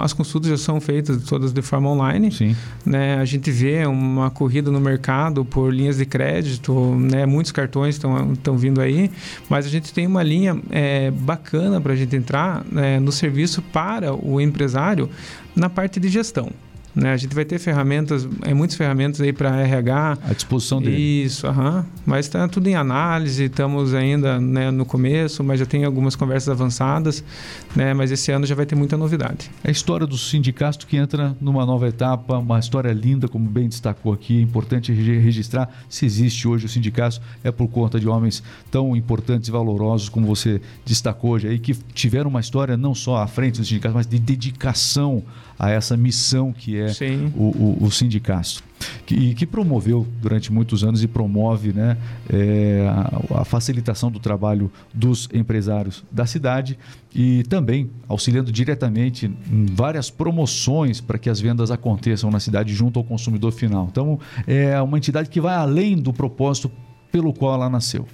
as 0.00 0.12
consultas 0.12 0.50
já 0.50 0.56
são 0.56 0.80
feitas 0.80 1.22
todas 1.22 1.52
de 1.52 1.62
forma 1.62 1.88
online. 1.88 2.32
Sim. 2.32 2.56
Né? 2.84 3.18
A 3.18 3.24
gente 3.24 3.50
vê 3.50 3.86
uma 3.86 4.30
corrida 4.30 4.70
no 4.70 4.80
mercado 4.80 5.37
por 5.44 5.72
linhas 5.72 5.98
de 5.98 6.06
crédito, 6.06 6.72
né? 6.94 7.26
muitos 7.26 7.52
cartões 7.52 7.94
estão 7.96 8.56
vindo 8.56 8.80
aí, 8.80 9.10
mas 9.48 9.66
a 9.66 9.68
gente 9.68 9.92
tem 9.92 10.06
uma 10.06 10.22
linha 10.22 10.60
é, 10.70 11.10
bacana 11.10 11.80
para 11.80 11.92
a 11.92 11.96
gente 11.96 12.14
entrar 12.14 12.64
é, 12.76 12.98
no 13.00 13.12
serviço 13.12 13.62
para 13.62 14.14
o 14.14 14.40
empresário 14.40 15.08
na 15.54 15.68
parte 15.68 15.98
de 15.98 16.08
gestão. 16.08 16.50
Né? 16.98 17.12
A 17.12 17.16
gente 17.16 17.32
vai 17.32 17.44
ter 17.44 17.60
ferramentas, 17.60 18.28
é 18.42 18.52
muitas 18.52 18.76
ferramentas 18.76 19.20
aí 19.20 19.32
para 19.32 19.56
RH. 19.60 20.18
À 20.28 20.32
disposição 20.34 20.82
dele. 20.82 20.96
Isso, 20.96 21.46
aham. 21.46 21.86
mas 22.04 22.26
está 22.26 22.48
tudo 22.48 22.66
em 22.66 22.74
análise, 22.74 23.44
estamos 23.44 23.94
ainda 23.94 24.40
né, 24.40 24.72
no 24.72 24.84
começo, 24.84 25.44
mas 25.44 25.60
já 25.60 25.66
tem 25.66 25.84
algumas 25.84 26.16
conversas 26.16 26.48
avançadas, 26.48 27.22
né? 27.76 27.94
mas 27.94 28.10
esse 28.10 28.32
ano 28.32 28.44
já 28.44 28.54
vai 28.56 28.66
ter 28.66 28.74
muita 28.74 28.96
novidade. 28.96 29.48
É 29.62 29.68
a 29.68 29.70
história 29.70 30.08
do 30.08 30.18
sindicato 30.18 30.88
que 30.88 30.96
entra 30.96 31.36
numa 31.40 31.64
nova 31.64 31.86
etapa, 31.86 32.36
uma 32.38 32.58
história 32.58 32.92
linda, 32.92 33.28
como 33.28 33.48
bem 33.48 33.68
destacou 33.68 34.12
aqui, 34.12 34.38
é 34.38 34.42
importante 34.42 34.92
registrar 34.92 35.70
se 35.88 36.04
existe 36.04 36.48
hoje 36.48 36.66
o 36.66 36.68
sindicato, 36.68 37.20
é 37.44 37.52
por 37.52 37.68
conta 37.68 38.00
de 38.00 38.08
homens 38.08 38.42
tão 38.72 38.96
importantes 38.96 39.48
e 39.48 39.52
valorosos 39.52 40.08
como 40.08 40.26
você 40.26 40.60
destacou 40.84 41.30
hoje 41.30 41.46
aí, 41.46 41.60
que 41.60 41.74
tiveram 41.94 42.28
uma 42.28 42.40
história 42.40 42.76
não 42.76 42.92
só 42.92 43.18
à 43.18 43.26
frente 43.28 43.60
do 43.60 43.64
sindicato, 43.64 43.94
mas 43.94 44.06
de 44.06 44.18
dedicação 44.18 45.22
a 45.58 45.70
essa 45.70 45.96
missão 45.96 46.52
que 46.52 46.78
é 46.78 46.92
o, 47.34 47.42
o, 47.42 47.84
o 47.84 47.90
sindicato. 47.90 48.62
Que, 49.04 49.34
que, 49.34 49.44
promoveu 49.44 50.06
durante 50.22 50.52
muitos 50.52 50.84
anos 50.84 51.02
e 51.02 51.08
promove 51.08 51.72
né, 51.72 51.96
é, 52.30 52.86
a, 52.88 53.40
a, 53.40 53.44
facilitação 53.44 54.08
do 54.08 54.20
trabalho 54.20 54.70
dos 54.94 55.28
empresários 55.34 56.04
da 56.12 56.24
cidade 56.26 56.78
e 57.12 57.42
também 57.44 57.90
auxiliando 58.06 58.52
diretamente 58.52 59.26
em 59.26 59.66
várias 59.66 60.10
promoções 60.10 61.00
para 61.00 61.18
que 61.18 61.28
as 61.28 61.40
vendas 61.40 61.72
aconteçam 61.72 62.30
na 62.30 62.38
cidade 62.38 62.72
junto 62.72 63.00
ao 63.00 63.04
consumidor 63.04 63.50
final. 63.50 63.88
Então, 63.90 64.20
é 64.46 64.80
uma 64.80 64.96
entidade 64.96 65.28
que 65.28 65.40
vai 65.40 65.56
além 65.56 65.96
do 65.96 66.12
propósito 66.12 66.70
pelo 67.10 67.32
qual 67.32 67.54
ela 67.54 67.68
nasceu. 67.68 68.06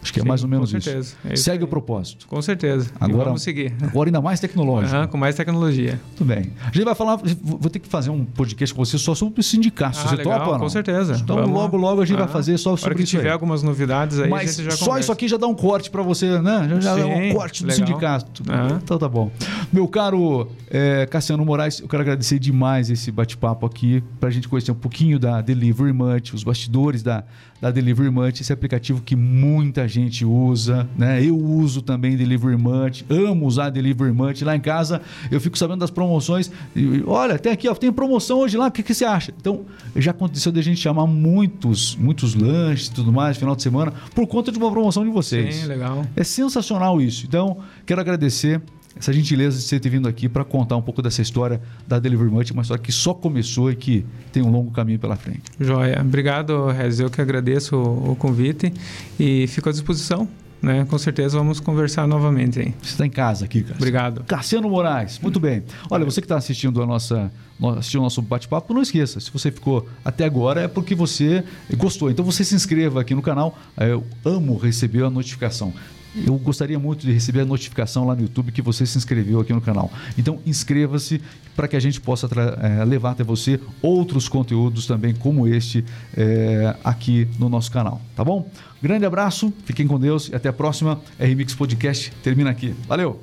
Acho 0.00 0.12
que 0.12 0.20
é 0.20 0.22
Sim, 0.22 0.28
mais 0.28 0.42
ou 0.44 0.48
menos 0.48 0.72
com 0.72 0.80
certeza. 0.80 1.08
isso. 1.08 1.16
É 1.28 1.34
isso 1.34 1.42
Segue 1.42 1.58
aí. 1.58 1.64
o 1.64 1.66
propósito. 1.68 2.26
Com 2.28 2.40
certeza. 2.40 2.90
Agora, 3.00 3.22
e 3.22 3.24
vamos 3.24 3.42
seguir. 3.42 3.74
Agora 3.82 4.08
ainda 4.08 4.20
mais 4.20 4.38
tecnológico. 4.38 4.96
Uhum, 4.96 5.06
com 5.08 5.18
mais 5.18 5.34
tecnologia. 5.34 6.00
Tudo 6.16 6.28
bem. 6.28 6.52
A 6.62 6.66
gente 6.70 6.84
vai 6.84 6.94
falar, 6.94 7.16
vou 7.42 7.68
ter 7.68 7.78
que 7.80 7.88
fazer 7.88 8.10
um 8.10 8.24
podcast 8.24 8.74
com 8.74 8.84
você 8.84 8.96
só 8.96 9.14
sobre 9.14 9.40
o 9.40 9.42
sindicato. 9.42 9.98
Ah, 9.98 10.08
você 10.08 10.16
legal, 10.16 10.44
topa, 10.44 10.58
Com 10.60 10.68
certeza. 10.68 11.18
Então 11.22 11.36
vamos. 11.36 11.50
logo, 11.52 11.76
logo 11.76 12.00
a 12.00 12.06
gente 12.06 12.16
vai 12.18 12.28
fazer 12.28 12.56
só 12.58 12.76
sobre 12.76 12.94
que 12.94 13.02
isso 13.02 13.10
tiver 13.10 13.24
aí. 13.28 13.32
algumas 13.32 13.62
novidades 13.62 14.20
aí, 14.20 14.30
Mas 14.30 14.52
só 14.52 14.62
conversa. 14.62 15.00
isso 15.00 15.12
aqui 15.12 15.26
já 15.26 15.36
dá 15.36 15.46
um 15.48 15.54
corte 15.54 15.90
para 15.90 16.02
você, 16.02 16.40
né? 16.40 16.68
Já, 16.70 16.80
já 16.80 16.94
Sim, 16.94 17.00
dá 17.00 17.06
um 17.06 17.32
corte 17.34 17.62
do 17.64 17.68
legal. 17.68 17.86
sindicato. 17.86 18.42
Uhum. 18.48 18.76
Então 18.82 18.98
tá 18.98 19.08
bom. 19.08 19.30
Meu 19.72 19.88
caro 19.88 20.48
é, 20.70 21.06
Cassiano 21.06 21.44
Moraes, 21.44 21.80
eu 21.80 21.88
quero 21.88 22.02
agradecer 22.02 22.38
demais 22.38 22.88
esse 22.88 23.10
bate-papo 23.10 23.66
aqui 23.66 24.02
para 24.20 24.28
a 24.28 24.32
gente 24.32 24.46
conhecer 24.48 24.70
um 24.70 24.74
pouquinho 24.76 25.18
da 25.18 25.40
Delivery 25.40 25.92
Munch, 25.92 26.34
os 26.34 26.44
bastidores 26.44 27.02
da, 27.02 27.24
da 27.60 27.70
Delivery 27.70 28.10
Munch, 28.10 28.40
esse 28.40 28.52
aplicativo 28.52 29.00
que 29.02 29.16
muita 29.16 29.87
gente 29.88 30.24
usa, 30.24 30.88
né? 30.96 31.22
Eu 31.24 31.36
uso 31.36 31.82
também 31.82 32.16
Delivery 32.16 32.56
Munch, 32.56 33.04
amo 33.08 33.46
usar 33.46 33.70
Delivery 33.70 34.12
Munch. 34.12 34.44
Lá 34.44 34.54
em 34.54 34.60
casa 34.60 35.00
eu 35.30 35.40
fico 35.40 35.58
sabendo 35.58 35.80
das 35.80 35.90
promoções. 35.90 36.50
E, 36.76 37.02
olha, 37.06 37.38
tem 37.38 37.52
aqui, 37.52 37.68
ó, 37.68 37.74
tem 37.74 37.92
promoção 37.92 38.40
hoje 38.40 38.56
lá, 38.56 38.68
o 38.68 38.70
que, 38.70 38.82
que 38.82 38.94
você 38.94 39.04
acha? 39.04 39.32
Então, 39.36 39.62
já 39.96 40.10
aconteceu 40.10 40.52
de 40.52 40.60
a 40.60 40.62
gente 40.62 40.80
chamar 40.80 41.06
muitos, 41.06 41.96
muitos 41.96 42.34
lanches 42.34 42.86
e 42.88 42.92
tudo 42.92 43.12
mais, 43.12 43.36
final 43.36 43.56
de 43.56 43.62
semana, 43.62 43.92
por 44.14 44.26
conta 44.26 44.52
de 44.52 44.58
uma 44.58 44.70
promoção 44.70 45.04
de 45.04 45.10
vocês. 45.10 45.56
Sim, 45.56 45.66
legal. 45.66 46.04
É 46.14 46.22
sensacional 46.22 47.00
isso. 47.00 47.26
Então, 47.26 47.58
quero 47.84 48.00
agradecer 48.00 48.60
essa 48.96 49.12
gentileza 49.12 49.56
de 49.56 49.62
você 49.62 49.78
ter 49.78 49.88
vindo 49.88 50.08
aqui 50.08 50.28
para 50.28 50.44
contar 50.44 50.76
um 50.76 50.82
pouco 50.82 51.00
dessa 51.00 51.22
história 51.22 51.60
da 51.86 51.98
Delivery 51.98 52.30
Munch, 52.30 52.52
uma 52.52 52.62
história 52.62 52.82
que 52.82 52.92
só 52.92 53.14
começou 53.14 53.70
e 53.70 53.76
que 53.76 54.04
tem 54.32 54.42
um 54.42 54.50
longo 54.50 54.70
caminho 54.70 54.98
pela 54.98 55.16
frente. 55.16 55.42
Joia. 55.60 56.00
Obrigado, 56.00 56.66
Rez. 56.68 56.98
Eu 56.98 57.10
que 57.10 57.20
agradeço 57.20 57.76
o, 57.76 58.12
o 58.12 58.16
convite 58.16 58.72
e 59.18 59.46
fico 59.46 59.68
à 59.68 59.72
disposição. 59.72 60.28
Né? 60.60 60.84
Com 60.86 60.98
certeza 60.98 61.38
vamos 61.38 61.60
conversar 61.60 62.06
novamente. 62.06 62.58
Hein? 62.60 62.74
Você 62.82 62.90
está 62.90 63.06
em 63.06 63.10
casa 63.10 63.44
aqui, 63.44 63.62
cara. 63.62 63.76
Obrigado. 63.76 64.24
Cassiano 64.24 64.68
Moraes, 64.68 65.18
muito 65.20 65.38
bem. 65.38 65.62
Olha, 65.88 66.04
você 66.04 66.20
que 66.20 66.24
está 66.24 66.36
assistindo 66.36 66.82
a 66.82 66.86
nossa 66.86 67.30
assistiu 67.76 68.00
o 68.00 68.02
nosso 68.04 68.22
bate-papo, 68.22 68.72
não 68.72 68.82
esqueça, 68.82 69.18
se 69.18 69.32
você 69.32 69.50
ficou 69.50 69.88
até 70.04 70.24
agora 70.24 70.62
é 70.62 70.68
porque 70.68 70.94
você 70.94 71.42
gostou. 71.76 72.10
Então 72.10 72.24
você 72.24 72.44
se 72.44 72.54
inscreva 72.54 73.00
aqui 73.00 73.14
no 73.14 73.22
canal. 73.22 73.56
Eu 73.76 74.04
amo 74.24 74.56
receber 74.56 75.04
a 75.04 75.10
notificação. 75.10 75.72
Eu 76.14 76.36
gostaria 76.36 76.78
muito 76.78 77.06
de 77.06 77.12
receber 77.12 77.40
a 77.40 77.44
notificação 77.44 78.06
lá 78.06 78.14
no 78.14 78.22
YouTube 78.22 78.52
que 78.52 78.62
você 78.62 78.86
se 78.86 78.96
inscreveu 78.96 79.40
aqui 79.40 79.52
no 79.52 79.60
canal. 79.60 79.90
Então, 80.16 80.40
inscreva-se 80.46 81.20
para 81.54 81.68
que 81.68 81.76
a 81.76 81.80
gente 81.80 82.00
possa 82.00 82.28
é, 82.60 82.84
levar 82.84 83.12
até 83.12 83.24
você 83.24 83.60
outros 83.82 84.28
conteúdos 84.28 84.86
também 84.86 85.14
como 85.14 85.46
este 85.46 85.84
é, 86.16 86.74
aqui 86.84 87.28
no 87.38 87.48
nosso 87.48 87.70
canal, 87.70 88.00
tá 88.14 88.24
bom? 88.24 88.48
Grande 88.82 89.04
abraço, 89.04 89.52
fiquem 89.64 89.86
com 89.86 89.98
Deus 89.98 90.28
e 90.28 90.34
até 90.34 90.48
a 90.48 90.52
próxima. 90.52 91.00
RMix 91.18 91.54
Podcast 91.54 92.12
termina 92.22 92.50
aqui. 92.50 92.74
Valeu! 92.86 93.20